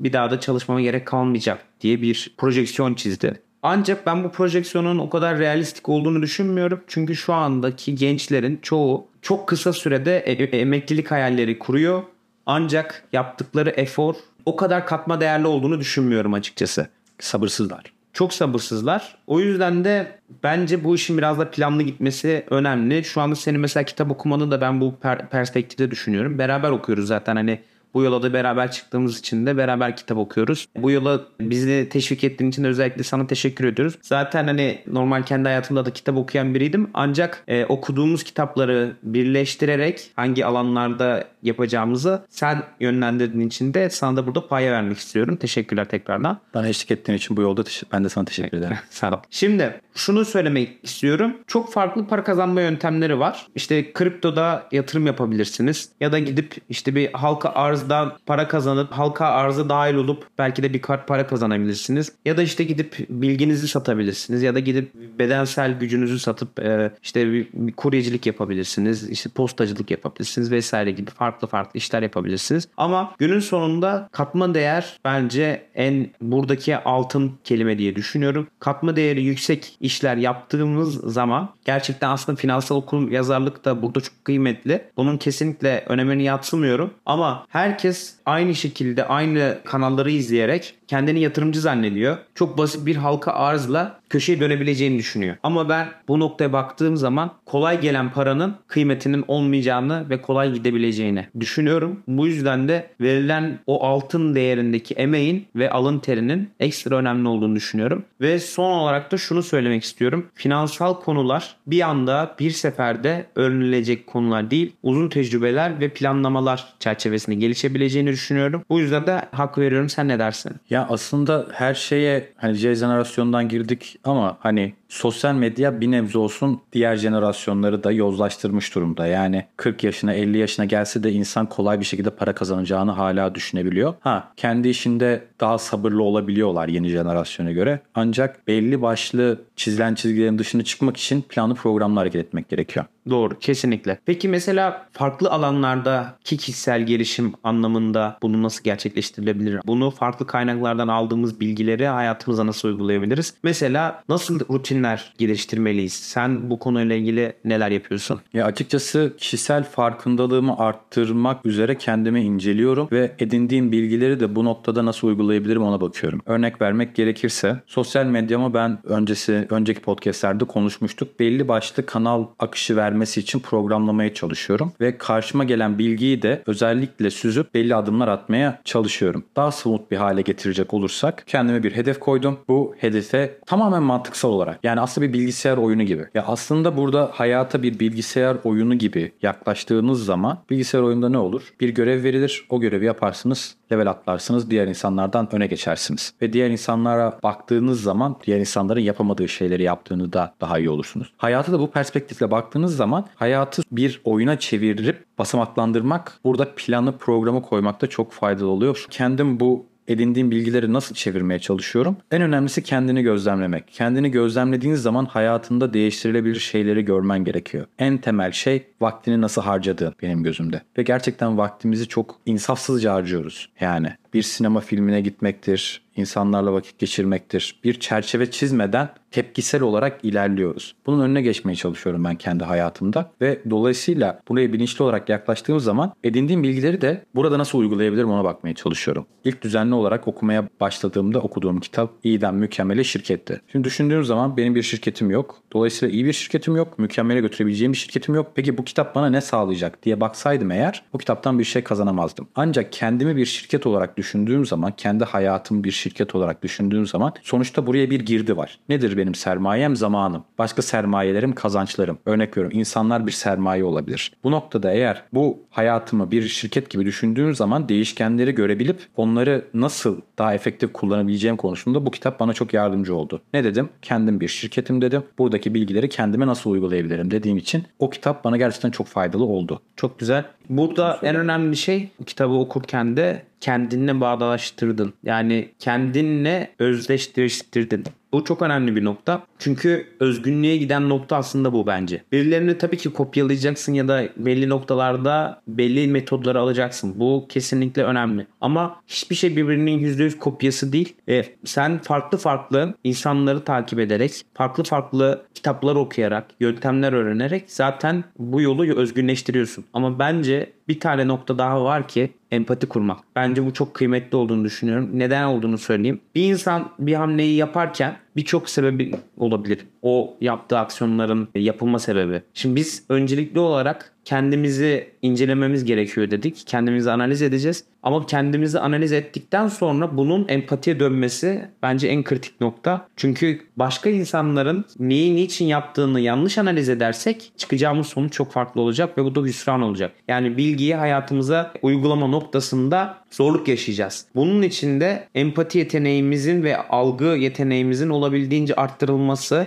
Bir 0.00 0.12
daha 0.12 0.30
da 0.30 0.40
çalışmama 0.40 0.80
gerek 0.80 1.06
kalmayacak 1.06 1.64
diye 1.80 2.02
bir 2.02 2.34
projeksiyon 2.38 2.94
çizdi. 2.94 3.40
Ancak 3.62 4.06
ben 4.06 4.24
bu 4.24 4.30
projeksiyonun 4.30 4.98
o 4.98 5.10
kadar 5.10 5.38
realistik 5.38 5.88
olduğunu 5.88 6.22
düşünmüyorum. 6.22 6.80
Çünkü 6.86 7.16
şu 7.16 7.32
andaki 7.32 7.94
gençlerin 7.94 8.58
çoğu 8.62 9.06
çok 9.22 9.48
kısa 9.48 9.72
sürede 9.72 10.18
e- 10.18 10.58
emeklilik 10.60 11.10
hayalleri 11.10 11.58
kuruyor. 11.58 12.02
Ancak 12.46 13.04
yaptıkları 13.12 13.70
efor 13.70 14.14
o 14.46 14.56
kadar 14.56 14.86
katma 14.86 15.20
değerli 15.20 15.46
olduğunu 15.46 15.80
düşünmüyorum 15.80 16.34
açıkçası. 16.34 16.88
Sabırsızlar. 17.18 17.82
Çok 18.12 18.32
sabırsızlar. 18.32 19.16
O 19.26 19.40
yüzden 19.40 19.84
de 19.84 20.18
bence 20.42 20.84
bu 20.84 20.94
işin 20.94 21.18
biraz 21.18 21.38
da 21.38 21.50
planlı 21.50 21.82
gitmesi 21.82 22.44
önemli. 22.50 23.04
Şu 23.04 23.20
anda 23.20 23.36
senin 23.36 23.60
mesela 23.60 23.84
kitap 23.84 24.10
okumanı 24.10 24.50
da 24.50 24.60
ben 24.60 24.80
bu 24.80 24.94
per- 25.02 25.28
perspektifte 25.28 25.90
düşünüyorum. 25.90 26.38
Beraber 26.38 26.70
okuyoruz 26.70 27.06
zaten 27.06 27.36
hani 27.36 27.60
bu 27.94 28.02
yola 28.02 28.22
da 28.22 28.32
beraber 28.32 28.72
çıktığımız 28.72 29.18
için 29.18 29.46
de 29.46 29.56
beraber 29.56 29.96
kitap 29.96 30.18
okuyoruz. 30.18 30.66
Bu 30.76 30.90
yola 30.90 31.20
bizi 31.40 31.88
teşvik 31.90 32.24
ettiğin 32.24 32.50
için 32.50 32.64
de 32.64 32.68
özellikle 32.68 33.02
sana 33.02 33.26
teşekkür 33.26 33.64
ediyoruz. 33.64 33.98
Zaten 34.02 34.44
hani 34.44 34.78
normal 34.86 35.22
kendi 35.22 35.48
hayatımda 35.48 35.84
da 35.84 35.90
kitap 35.90 36.16
okuyan 36.16 36.54
biriydim. 36.54 36.90
Ancak 36.94 37.44
e, 37.48 37.64
okuduğumuz 37.64 38.24
kitapları 38.24 38.96
birleştirerek 39.02 40.10
hangi 40.16 40.46
alanlarda 40.46 41.24
yapacağımızı 41.42 42.22
sen 42.28 42.62
yönlendirdiğin 42.80 43.46
için 43.46 43.74
de 43.74 43.90
sana 43.90 44.16
da 44.16 44.26
burada 44.26 44.46
paya 44.46 44.72
vermek 44.72 44.98
istiyorum. 44.98 45.36
Teşekkürler 45.36 45.88
tekrardan. 45.88 46.38
Bana 46.54 46.68
eşlik 46.68 46.90
ettiğin 46.90 47.18
için 47.18 47.36
bu 47.36 47.42
yolda 47.42 47.62
ben 47.92 48.04
de 48.04 48.08
sana 48.08 48.24
teşekkür 48.24 48.58
ederim. 48.58 48.76
Sağ 48.90 49.10
ol. 49.10 49.16
Şimdi 49.30 49.80
şunu 49.94 50.24
söylemek 50.24 50.78
istiyorum. 50.82 51.36
Çok 51.46 51.72
farklı 51.72 52.06
para 52.06 52.24
kazanma 52.24 52.60
yöntemleri 52.60 53.18
var. 53.18 53.46
İşte 53.54 53.92
kriptoda 53.92 54.66
yatırım 54.72 55.06
yapabilirsiniz. 55.06 55.88
Ya 56.00 56.12
da 56.12 56.18
gidip 56.18 56.56
işte 56.68 56.94
bir 56.94 57.12
halka 57.12 57.48
arzdan 57.48 58.12
para 58.26 58.48
kazanıp 58.48 58.92
halka 58.92 59.26
arza 59.26 59.68
dahil 59.68 59.94
olup 59.94 60.26
belki 60.38 60.62
de 60.62 60.74
bir 60.74 60.82
kart 60.82 61.08
para 61.08 61.26
kazanabilirsiniz. 61.26 62.12
Ya 62.24 62.36
da 62.36 62.42
işte 62.42 62.64
gidip 62.64 62.96
bilginizi 63.08 63.68
satabilirsiniz. 63.68 64.42
Ya 64.42 64.54
da 64.54 64.58
gidip 64.58 64.94
bedensel 65.18 65.78
gücünüzü 65.78 66.18
satıp 66.18 66.58
e, 66.58 66.90
işte 67.02 67.32
bir 67.32 67.72
kuryecilik 67.72 68.26
yapabilirsiniz. 68.26 69.10
İşte 69.10 69.30
postacılık 69.30 69.90
yapabilirsiniz 69.90 70.50
vesaire 70.50 70.90
gibi 70.90 71.10
farklı 71.10 71.29
farklı 71.38 71.78
işler 71.78 72.02
yapabilirsiniz. 72.02 72.68
Ama 72.76 73.14
günün 73.18 73.40
sonunda 73.40 74.08
katma 74.12 74.54
değer 74.54 74.98
bence 75.04 75.66
en 75.74 76.10
buradaki 76.20 76.76
altın 76.76 77.32
kelime 77.44 77.78
diye 77.78 77.96
düşünüyorum. 77.96 78.46
Katma 78.58 78.96
değeri 78.96 79.22
yüksek 79.22 79.76
işler 79.80 80.16
yaptığımız 80.16 80.94
zaman 80.94 81.48
gerçekten 81.64 82.08
aslında 82.08 82.36
finansal 82.36 82.76
okum 82.76 83.12
yazarlık 83.12 83.64
da 83.64 83.82
burada 83.82 84.00
çok 84.00 84.24
kıymetli. 84.24 84.84
Bunun 84.96 85.18
kesinlikle 85.18 85.84
önemini 85.88 86.22
yatsımıyorum. 86.22 86.90
Ama 87.06 87.46
herkes 87.48 88.14
aynı 88.26 88.54
şekilde 88.54 89.04
aynı 89.04 89.58
kanalları 89.64 90.10
izleyerek 90.10 90.74
kendini 90.88 91.20
yatırımcı 91.20 91.60
zannediyor. 91.60 92.16
Çok 92.34 92.58
basit 92.58 92.86
bir 92.86 92.96
halka 92.96 93.32
arzla 93.32 93.99
köşeye 94.10 94.40
dönebileceğini 94.40 94.98
düşünüyor. 94.98 95.36
Ama 95.42 95.68
ben 95.68 95.88
bu 96.08 96.20
noktaya 96.20 96.52
baktığım 96.52 96.96
zaman 96.96 97.32
kolay 97.46 97.80
gelen 97.80 98.12
paranın 98.12 98.54
kıymetinin 98.66 99.24
olmayacağını 99.28 100.10
ve 100.10 100.22
kolay 100.22 100.52
gidebileceğini 100.52 101.26
düşünüyorum. 101.40 102.02
Bu 102.08 102.26
yüzden 102.26 102.68
de 102.68 102.90
verilen 103.00 103.58
o 103.66 103.84
altın 103.84 104.34
değerindeki 104.34 104.94
emeğin 104.94 105.46
ve 105.56 105.70
alın 105.70 105.98
terinin 105.98 106.50
ekstra 106.60 106.96
önemli 106.96 107.28
olduğunu 107.28 107.56
düşünüyorum. 107.56 108.04
Ve 108.20 108.38
son 108.38 108.72
olarak 108.72 109.12
da 109.12 109.16
şunu 109.16 109.42
söylemek 109.42 109.84
istiyorum. 109.84 110.26
Finansal 110.34 110.94
konular 110.94 111.56
bir 111.66 111.80
anda 111.80 112.34
bir 112.38 112.50
seferde 112.50 113.26
öğrenilecek 113.36 114.06
konular 114.06 114.50
değil. 114.50 114.72
Uzun 114.82 115.08
tecrübeler 115.08 115.80
ve 115.80 115.88
planlamalar 115.88 116.74
çerçevesinde 116.80 117.36
gelişebileceğini 117.36 118.10
düşünüyorum. 118.10 118.64
Bu 118.70 118.80
yüzden 118.80 119.06
de 119.06 119.22
hak 119.32 119.58
veriyorum. 119.58 119.88
Sen 119.88 120.08
ne 120.08 120.18
dersin? 120.18 120.52
Ya 120.70 120.86
aslında 120.90 121.46
her 121.52 121.74
şeye 121.74 122.28
hani 122.36 122.54
Z 122.54 122.60
jenerasyondan 122.60 123.48
girdik 123.48 123.99
ama 124.04 124.36
hani 124.40 124.74
sosyal 124.88 125.34
medya 125.34 125.80
bir 125.80 125.90
nebze 125.90 126.18
olsun 126.18 126.60
diğer 126.72 126.96
jenerasyonları 126.96 127.84
da 127.84 127.92
yozlaştırmış 127.92 128.74
durumda. 128.74 129.06
Yani 129.06 129.44
40 129.56 129.84
yaşına 129.84 130.12
50 130.12 130.38
yaşına 130.38 130.64
gelse 130.64 131.02
de 131.02 131.12
insan 131.12 131.46
kolay 131.46 131.80
bir 131.80 131.84
şekilde 131.84 132.10
para 132.10 132.34
kazanacağını 132.34 132.90
hala 132.90 133.34
düşünebiliyor. 133.34 133.94
Ha 134.00 134.32
kendi 134.36 134.68
işinde 134.68 135.24
daha 135.40 135.58
sabırlı 135.58 136.02
olabiliyorlar 136.02 136.68
yeni 136.68 136.88
jenerasyona 136.88 137.52
göre. 137.52 137.80
Ancak 137.94 138.46
belli 138.48 138.82
başlı 138.82 139.40
çizilen 139.56 139.94
çizgilerin 139.94 140.38
dışına 140.38 140.64
çıkmak 140.64 140.96
için 140.96 141.22
planlı 141.22 141.54
programla 141.54 142.00
hareket 142.00 142.26
etmek 142.26 142.48
gerekiyor. 142.48 142.86
Doğru 143.10 143.38
kesinlikle. 143.38 143.98
Peki 144.06 144.28
mesela 144.28 144.86
farklı 144.92 145.30
alanlardaki 145.30 146.36
kişisel 146.36 146.86
gelişim 146.86 147.32
anlamında 147.44 148.18
bunu 148.22 148.42
nasıl 148.42 148.64
gerçekleştirilebilir? 148.64 149.60
Bunu 149.66 149.90
farklı 149.90 150.26
kaynaklardan 150.26 150.88
aldığımız 150.88 151.40
bilgileri 151.40 151.86
hayatımıza 151.86 152.46
nasıl 152.46 152.68
uygulayabiliriz? 152.68 153.34
Mesela 153.42 153.89
nasıl 154.08 154.40
rutinler 154.40 155.12
geliştirmeliyiz? 155.18 155.92
Sen 155.92 156.50
bu 156.50 156.58
konuyla 156.58 156.96
ilgili 156.96 157.32
neler 157.44 157.70
yapıyorsun? 157.70 158.20
Ya 158.32 158.44
açıkçası 158.44 159.12
kişisel 159.18 159.64
farkındalığımı 159.64 160.58
arttırmak 160.58 161.46
üzere 161.46 161.78
kendimi 161.78 162.20
inceliyorum 162.20 162.88
ve 162.92 163.12
edindiğim 163.18 163.72
bilgileri 163.72 164.20
de 164.20 164.34
bu 164.34 164.44
noktada 164.44 164.84
nasıl 164.84 165.08
uygulayabilirim 165.08 165.62
ona 165.62 165.80
bakıyorum. 165.80 166.20
Örnek 166.26 166.62
vermek 166.62 166.94
gerekirse 166.94 167.56
sosyal 167.66 168.06
medyama 168.06 168.54
ben 168.54 168.78
öncesi 168.84 169.46
önceki 169.50 169.80
podcastlerde 169.80 170.44
konuşmuştuk. 170.44 171.20
Belli 171.20 171.48
başlı 171.48 171.86
kanal 171.86 172.26
akışı 172.38 172.76
vermesi 172.76 173.20
için 173.20 173.38
programlamaya 173.38 174.14
çalışıyorum 174.14 174.72
ve 174.80 174.98
karşıma 174.98 175.44
gelen 175.44 175.78
bilgiyi 175.78 176.22
de 176.22 176.42
özellikle 176.46 177.10
süzüp 177.10 177.54
belli 177.54 177.74
adımlar 177.74 178.08
atmaya 178.08 178.60
çalışıyorum. 178.64 179.24
Daha 179.36 179.52
somut 179.52 179.90
bir 179.90 179.96
hale 179.96 180.22
getirecek 180.22 180.74
olursak 180.74 181.24
kendime 181.26 181.62
bir 181.62 181.72
hedef 181.76 182.00
koydum. 182.00 182.38
Bu 182.48 182.74
hedefe 182.78 183.38
tamamen 183.46 183.79
mantıksal 183.82 184.28
olarak 184.28 184.58
yani 184.62 184.80
aslında 184.80 185.08
bir 185.08 185.12
bilgisayar 185.12 185.56
oyunu 185.56 185.82
gibi. 185.82 186.06
Ya 186.14 186.24
aslında 186.26 186.76
burada 186.76 187.10
hayata 187.12 187.62
bir 187.62 187.80
bilgisayar 187.80 188.36
oyunu 188.44 188.74
gibi 188.74 189.12
yaklaştığınız 189.22 190.04
zaman 190.04 190.38
bilgisayar 190.50 190.80
oyununda 190.82 191.08
ne 191.08 191.18
olur? 191.18 191.42
Bir 191.60 191.68
görev 191.68 192.04
verilir. 192.04 192.46
O 192.50 192.60
görevi 192.60 192.84
yaparsınız. 192.84 193.54
Level 193.72 193.90
atlarsınız. 193.90 194.50
Diğer 194.50 194.66
insanlardan 194.66 195.28
öne 195.32 195.46
geçersiniz. 195.46 196.12
Ve 196.22 196.32
diğer 196.32 196.50
insanlara 196.50 197.18
baktığınız 197.22 197.82
zaman 197.82 198.16
diğer 198.26 198.40
insanların 198.40 198.80
yapamadığı 198.80 199.28
şeyleri 199.28 199.62
yaptığını 199.62 200.12
da 200.12 200.34
daha 200.40 200.58
iyi 200.58 200.70
olursunuz. 200.70 201.12
Hayata 201.16 201.52
da 201.52 201.60
bu 201.60 201.70
perspektifle 201.70 202.30
baktığınız 202.30 202.76
zaman 202.76 203.06
hayatı 203.14 203.62
bir 203.72 204.00
oyuna 204.04 204.38
çevirip 204.38 205.04
basamaklandırmak 205.18 206.20
burada 206.24 206.48
planı 206.56 206.98
programı 206.98 207.42
koymakta 207.42 207.86
çok 207.86 208.12
faydalı 208.12 208.48
oluyor. 208.48 208.86
Kendim 208.90 209.40
bu 209.40 209.69
edindiğim 209.90 210.30
bilgileri 210.30 210.72
nasıl 210.72 210.94
çevirmeye 210.94 211.38
çalışıyorum? 211.40 211.96
En 212.10 212.22
önemlisi 212.22 212.62
kendini 212.62 213.02
gözlemlemek. 213.02 213.68
Kendini 213.68 214.10
gözlemlediğiniz 214.10 214.82
zaman 214.82 215.04
hayatında 215.04 215.74
değiştirilebilir 215.74 216.40
şeyleri 216.40 216.84
görmen 216.84 217.24
gerekiyor. 217.24 217.66
En 217.78 217.98
temel 217.98 218.32
şey 218.32 218.66
vaktini 218.80 219.20
nasıl 219.20 219.42
harcadığın 219.42 219.94
benim 220.02 220.22
gözümde. 220.22 220.62
Ve 220.78 220.82
gerçekten 220.82 221.38
vaktimizi 221.38 221.88
çok 221.88 222.16
insafsızca 222.26 222.94
harcıyoruz. 222.94 223.48
Yani 223.60 223.94
bir 224.14 224.22
sinema 224.22 224.60
filmine 224.60 225.00
gitmektir, 225.00 225.82
insanlarla 225.96 226.52
vakit 226.52 226.78
geçirmektir. 226.78 227.60
Bir 227.64 227.80
çerçeve 227.80 228.30
çizmeden 228.30 228.88
tepkisel 229.10 229.62
olarak 229.62 230.04
ilerliyoruz. 230.04 230.74
Bunun 230.86 231.00
önüne 231.00 231.22
geçmeye 231.22 231.54
çalışıyorum 231.54 232.04
ben 232.04 232.16
kendi 232.16 232.44
hayatımda 232.44 233.10
ve 233.20 233.40
dolayısıyla 233.50 234.20
buraya 234.28 234.52
bilinçli 234.52 234.82
olarak 234.82 235.08
yaklaştığım 235.08 235.60
zaman 235.60 235.92
edindiğim 236.04 236.42
bilgileri 236.42 236.80
de 236.80 237.04
burada 237.14 237.38
nasıl 237.38 237.58
uygulayabilirim 237.58 238.10
ona 238.10 238.24
bakmaya 238.24 238.54
çalışıyorum. 238.54 239.06
İlk 239.24 239.42
düzenli 239.42 239.74
olarak 239.74 240.08
okumaya 240.08 240.48
başladığımda 240.60 241.20
okuduğum 241.20 241.60
kitap 241.60 241.90
İyiden 242.04 242.34
Mükemmele 242.34 242.84
Şirketti. 242.84 243.40
Şimdi 243.52 243.64
düşündüğüm 243.64 244.04
zaman 244.04 244.36
benim 244.36 244.54
bir 244.54 244.62
şirketim 244.62 245.10
yok. 245.10 245.38
Dolayısıyla 245.52 245.94
iyi 245.94 246.04
bir 246.04 246.12
şirketim 246.12 246.56
yok. 246.56 246.78
Mükemmele 246.78 247.20
götürebileceğim 247.20 247.72
bir 247.72 247.78
şirketim 247.78 248.14
yok. 248.14 248.32
Peki 248.34 248.58
bu 248.58 248.64
kitap 248.70 248.94
bana 248.94 249.10
ne 249.10 249.20
sağlayacak 249.20 249.82
diye 249.82 250.00
baksaydım 250.00 250.50
eğer 250.50 250.82
o 250.92 250.98
kitaptan 250.98 251.38
bir 251.38 251.44
şey 251.44 251.62
kazanamazdım. 251.64 252.28
Ancak 252.34 252.72
kendimi 252.72 253.16
bir 253.16 253.26
şirket 253.26 253.66
olarak 253.66 253.96
düşündüğüm 253.96 254.46
zaman, 254.46 254.72
kendi 254.76 255.04
hayatımı 255.04 255.64
bir 255.64 255.70
şirket 255.70 256.14
olarak 256.14 256.42
düşündüğüm 256.42 256.86
zaman 256.86 257.12
sonuçta 257.22 257.66
buraya 257.66 257.90
bir 257.90 258.00
girdi 258.00 258.36
var. 258.36 258.58
Nedir 258.68 258.96
benim 258.96 259.14
sermayem? 259.14 259.76
Zamanım. 259.76 260.24
Başka 260.38 260.62
sermayelerim, 260.62 261.34
kazançlarım. 261.34 261.98
Örnek 262.06 262.36
veriyorum 262.36 262.58
insanlar 262.58 263.06
bir 263.06 263.12
sermaye 263.12 263.64
olabilir. 263.64 264.12
Bu 264.24 264.30
noktada 264.30 264.72
eğer 264.72 265.02
bu 265.12 265.38
hayatımı 265.50 266.10
bir 266.10 266.28
şirket 266.28 266.70
gibi 266.70 266.86
düşündüğüm 266.86 267.34
zaman 267.34 267.68
değişkenleri 267.68 268.34
görebilip 268.34 268.80
onları 268.96 269.44
nasıl 269.54 270.00
daha 270.18 270.34
efektif 270.34 270.72
kullanabileceğim 270.72 271.36
konusunda 271.36 271.86
bu 271.86 271.90
kitap 271.90 272.20
bana 272.20 272.32
çok 272.32 272.54
yardımcı 272.54 272.94
oldu. 272.94 273.20
Ne 273.34 273.44
dedim? 273.44 273.68
Kendim 273.82 274.20
bir 274.20 274.28
şirketim 274.28 274.82
dedim. 274.82 275.02
Buradaki 275.18 275.54
bilgileri 275.54 275.88
kendime 275.88 276.26
nasıl 276.26 276.50
uygulayabilirim 276.50 277.10
dediğim 277.10 277.36
için 277.36 277.64
o 277.78 277.90
kitap 277.90 278.24
bana 278.24 278.36
gerçekten 278.36 278.59
çok 278.68 278.86
faydalı 278.86 279.24
oldu. 279.24 279.60
Çok 279.76 279.98
güzel. 279.98 280.24
Burada 280.48 280.98
en 281.02 281.16
önemli 281.16 281.56
şey 281.56 281.88
kitabı 282.06 282.34
okurken 282.34 282.96
de 282.96 283.22
kendinle 283.40 284.00
bağdaştırdın. 284.00 284.92
Yani 285.02 285.48
kendinle 285.58 286.50
özdeşleştirdin. 286.58 287.84
Bu 288.12 288.24
çok 288.24 288.42
önemli 288.42 288.76
bir 288.76 288.84
nokta. 288.84 289.22
Çünkü 289.40 289.86
özgünlüğe 290.00 290.56
giden 290.56 290.88
nokta 290.88 291.16
aslında 291.16 291.52
bu 291.52 291.66
bence. 291.66 292.02
Birilerini 292.12 292.58
tabii 292.58 292.76
ki 292.76 292.92
kopyalayacaksın 292.92 293.74
ya 293.74 293.88
da 293.88 294.08
belli 294.16 294.48
noktalarda 294.48 295.42
belli 295.48 295.88
metodları 295.88 296.40
alacaksın. 296.40 296.94
Bu 296.96 297.26
kesinlikle 297.28 297.84
önemli. 297.84 298.26
Ama 298.40 298.76
hiçbir 298.86 299.16
şey 299.16 299.36
birbirinin 299.36 299.78
%100 299.78 300.18
kopyası 300.18 300.72
değil. 300.72 300.94
E, 301.08 301.24
sen 301.44 301.78
farklı 301.78 302.18
farklı 302.18 302.74
insanları 302.84 303.44
takip 303.44 303.78
ederek, 303.78 304.12
farklı 304.34 304.64
farklı 304.64 305.22
kitaplar 305.34 305.74
okuyarak, 305.74 306.26
yöntemler 306.40 306.92
öğrenerek 306.92 307.44
zaten 307.46 308.04
bu 308.18 308.40
yolu 308.40 308.76
özgünleştiriyorsun. 308.76 309.64
Ama 309.72 309.98
bence 309.98 310.52
bir 310.68 310.80
tane 310.80 311.08
nokta 311.08 311.38
daha 311.38 311.64
var 311.64 311.88
ki 311.88 312.10
empati 312.30 312.66
kurmak. 312.66 312.98
Bence 313.16 313.46
bu 313.46 313.52
çok 313.52 313.74
kıymetli 313.74 314.16
olduğunu 314.16 314.44
düşünüyorum. 314.44 314.90
Neden 314.92 315.24
olduğunu 315.24 315.58
söyleyeyim. 315.58 316.00
Bir 316.14 316.22
insan 316.22 316.70
bir 316.78 316.94
hamleyi 316.94 317.36
yaparken 317.36 317.96
birçok 318.16 318.48
sebebi 318.50 318.94
olabilir. 319.16 319.66
O 319.82 320.16
yaptığı 320.20 320.58
aksiyonların 320.58 321.28
yapılma 321.34 321.78
sebebi. 321.78 322.22
Şimdi 322.34 322.56
biz 322.56 322.84
öncelikli 322.88 323.38
olarak 323.38 323.92
kendimizi 324.04 324.88
incelememiz 325.02 325.64
gerekiyor 325.64 326.10
dedik. 326.10 326.42
Kendimizi 326.46 326.90
analiz 326.90 327.22
edeceğiz. 327.22 327.64
Ama 327.82 328.06
kendimizi 328.06 328.58
analiz 328.58 328.92
ettikten 328.92 329.48
sonra 329.48 329.96
bunun 329.96 330.28
empatiye 330.28 330.80
dönmesi 330.80 331.48
bence 331.62 331.88
en 331.88 332.04
kritik 332.04 332.40
nokta. 332.40 332.88
Çünkü 332.96 333.40
başka 333.56 333.90
insanların 333.90 334.64
neyi 334.78 335.16
niçin 335.16 335.44
yaptığını 335.46 336.00
yanlış 336.00 336.38
analiz 336.38 336.68
edersek 336.68 337.32
çıkacağımız 337.36 337.86
sonuç 337.86 338.12
çok 338.12 338.32
farklı 338.32 338.60
olacak 338.60 338.98
ve 338.98 339.04
bu 339.04 339.14
da 339.14 339.20
hüsran 339.22 339.62
olacak. 339.62 339.92
Yani 340.08 340.36
bilgiyi 340.36 340.74
hayatımıza 340.74 341.52
uygulama 341.62 342.06
noktasında 342.06 342.98
zorluk 343.10 343.48
yaşayacağız. 343.48 344.06
Bunun 344.14 344.42
için 344.42 344.80
de 344.80 345.08
empati 345.14 345.58
yeteneğimizin 345.58 346.42
ve 346.42 346.56
algı 346.56 347.04
yeteneğimizin 347.04 347.88
olabildiğince 347.90 348.54
arttırılması 348.54 349.46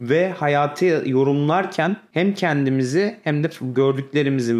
ve 0.00 0.30
hayatı 0.30 1.02
yorumlarken 1.06 1.96
hem 2.12 2.34
kendimizi 2.34 3.16
hem 3.24 3.44
de 3.44 3.50
gördüklerimizi 3.60 4.54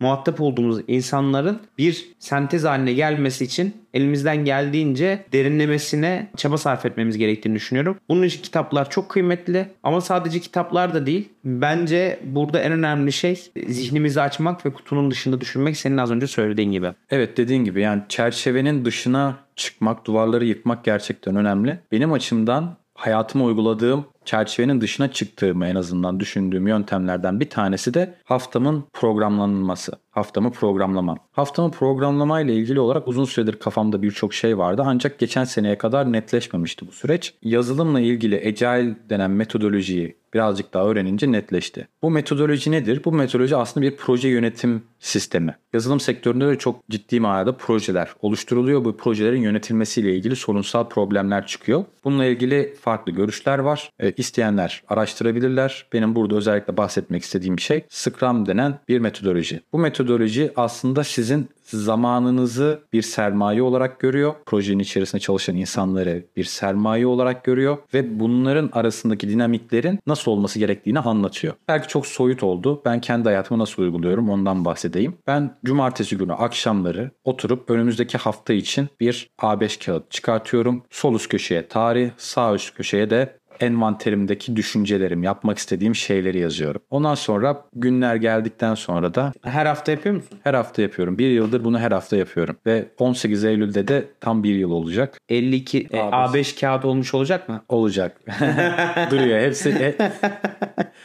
muhatap 0.00 0.40
olduğumuz 0.40 0.80
insanların 0.88 1.60
bir 1.78 2.12
sentez 2.18 2.64
haline 2.64 2.92
gelmesi 2.92 3.44
için 3.44 3.74
elimizden 3.94 4.44
geldiğince 4.44 5.24
derinlemesine 5.32 6.30
çaba 6.36 6.58
sarf 6.58 6.86
etmemiz 6.86 7.18
gerektiğini 7.18 7.54
düşünüyorum. 7.54 7.96
Bunun 8.08 8.22
için 8.22 8.42
kitaplar 8.42 8.90
çok 8.90 9.08
kıymetli 9.08 9.68
ama 9.82 10.00
sadece 10.00 10.40
kitaplar 10.40 10.94
da 10.94 11.06
değil. 11.06 11.28
Bence 11.44 12.20
burada 12.24 12.60
en 12.60 12.72
önemli 12.72 13.12
şey 13.12 13.40
zihnimizi 13.66 14.20
açmak 14.20 14.66
ve 14.66 14.72
kutunun 14.72 15.10
dışında 15.10 15.40
düşünmek 15.40 15.76
senin 15.76 15.96
az 15.96 16.10
önce 16.10 16.26
söylediğin 16.26 16.72
gibi. 16.72 16.92
Evet 17.10 17.36
dediğin 17.36 17.64
gibi 17.64 17.80
yani 17.80 18.02
çerçevenin 18.08 18.84
dışına 18.84 19.36
çıkmak, 19.56 20.06
duvarları 20.06 20.44
yıkmak 20.44 20.84
gerçekten 20.84 21.36
önemli. 21.36 21.78
Benim 21.92 22.12
açımdan 22.12 22.76
hayatıma 22.94 23.44
uyguladığım 23.44 24.04
çerçevenin 24.24 24.80
dışına 24.80 25.12
çıktığımı 25.12 25.66
en 25.66 25.74
azından 25.74 26.20
düşündüğüm 26.20 26.66
yöntemlerden 26.66 27.40
bir 27.40 27.50
tanesi 27.50 27.94
de 27.94 28.14
haftamın 28.24 28.84
programlanması. 28.92 29.92
Haftamı 30.10 30.52
programlamam. 30.52 31.18
Haftamı 31.32 31.70
programlama 31.70 32.40
ile 32.40 32.54
ilgili 32.54 32.80
olarak 32.80 33.08
uzun 33.08 33.24
süredir 33.24 33.58
kafamda 33.58 34.02
birçok 34.02 34.34
şey 34.34 34.58
vardı 34.58 34.82
ancak 34.86 35.18
geçen 35.18 35.44
seneye 35.44 35.78
kadar 35.78 36.12
netleşmemişti 36.12 36.86
bu 36.86 36.92
süreç. 36.92 37.34
Yazılımla 37.42 38.00
ilgili 38.00 38.36
Agile 38.36 38.96
denen 39.10 39.30
metodolojiyi 39.30 40.16
birazcık 40.34 40.74
daha 40.74 40.84
öğrenince 40.84 41.32
netleşti. 41.32 41.88
Bu 42.02 42.10
metodoloji 42.10 42.70
nedir? 42.70 43.00
Bu 43.04 43.12
metodoloji 43.12 43.56
aslında 43.56 43.86
bir 43.86 43.96
proje 43.96 44.28
yönetim 44.28 44.82
sistemi. 44.98 45.56
Yazılım 45.72 46.00
sektöründe 46.00 46.48
de 46.48 46.58
çok 46.58 46.88
ciddi 46.88 47.20
manada 47.20 47.56
projeler 47.56 48.08
oluşturuluyor. 48.22 48.84
Bu 48.84 48.96
projelerin 48.96 49.42
yönetilmesiyle 49.42 50.14
ilgili 50.14 50.36
sorunsal 50.36 50.88
problemler 50.88 51.46
çıkıyor. 51.46 51.84
Bununla 52.04 52.24
ilgili 52.24 52.74
farklı 52.80 53.12
görüşler 53.12 53.58
var. 53.58 53.90
E, 53.98 54.11
isteyenler 54.16 54.82
araştırabilirler. 54.88 55.86
Benim 55.92 56.14
burada 56.14 56.36
özellikle 56.36 56.76
bahsetmek 56.76 57.22
istediğim 57.22 57.58
şey 57.58 57.84
Scrum 57.88 58.46
denen 58.46 58.78
bir 58.88 58.98
metodoloji. 58.98 59.60
Bu 59.72 59.78
metodoloji 59.78 60.52
aslında 60.56 61.04
sizin 61.04 61.48
zamanınızı 61.64 62.80
bir 62.92 63.02
sermaye 63.02 63.62
olarak 63.62 64.00
görüyor. 64.00 64.34
Projenin 64.46 64.78
içerisinde 64.78 65.20
çalışan 65.20 65.56
insanları 65.56 66.24
bir 66.36 66.44
sermaye 66.44 67.06
olarak 67.06 67.44
görüyor 67.44 67.78
ve 67.94 68.20
bunların 68.20 68.70
arasındaki 68.72 69.28
dinamiklerin 69.28 69.98
nasıl 70.06 70.30
olması 70.30 70.58
gerektiğini 70.58 70.98
anlatıyor. 70.98 71.54
Belki 71.68 71.88
çok 71.88 72.06
soyut 72.06 72.42
oldu. 72.42 72.82
Ben 72.84 73.00
kendi 73.00 73.24
hayatımı 73.24 73.58
nasıl 73.60 73.82
uyguluyorum 73.82 74.30
ondan 74.30 74.64
bahsedeyim. 74.64 75.14
Ben 75.26 75.56
cumartesi 75.64 76.18
günü 76.18 76.32
akşamları 76.32 77.10
oturup 77.24 77.70
önümüzdeki 77.70 78.18
hafta 78.18 78.52
için 78.52 78.88
bir 79.00 79.30
A5 79.38 79.84
kağıt 79.84 80.10
çıkartıyorum. 80.10 80.82
Sol 80.90 81.14
üst 81.14 81.28
köşeye 81.28 81.68
tarih, 81.68 82.10
sağ 82.16 82.54
üst 82.54 82.74
köşeye 82.74 83.10
de 83.10 83.41
envanterimdeki 83.60 84.56
düşüncelerim, 84.56 85.22
yapmak 85.22 85.58
istediğim 85.58 85.94
şeyleri 85.94 86.38
yazıyorum. 86.38 86.82
Ondan 86.90 87.14
sonra 87.14 87.64
günler 87.74 88.16
geldikten 88.16 88.74
sonra 88.74 89.14
da 89.14 89.32
her 89.42 89.66
hafta 89.66 89.92
yapıyor 89.92 90.14
musun? 90.14 90.38
Her 90.44 90.54
hafta 90.54 90.82
yapıyorum. 90.82 91.18
Bir 91.18 91.30
yıldır 91.30 91.64
bunu 91.64 91.78
her 91.78 91.92
hafta 91.92 92.16
yapıyorum. 92.16 92.56
Ve 92.66 92.88
18 92.98 93.44
Eylül'de 93.44 93.88
de 93.88 94.04
tam 94.20 94.42
bir 94.42 94.54
yıl 94.54 94.70
olacak. 94.70 95.18
52 95.28 95.86
A5, 95.86 96.10
A5 96.10 96.60
kağıt 96.60 96.84
olmuş 96.84 97.14
olacak 97.14 97.48
mı? 97.48 97.64
Olacak. 97.68 98.20
Duruyor 99.10 99.40
hepsi. 99.40 99.96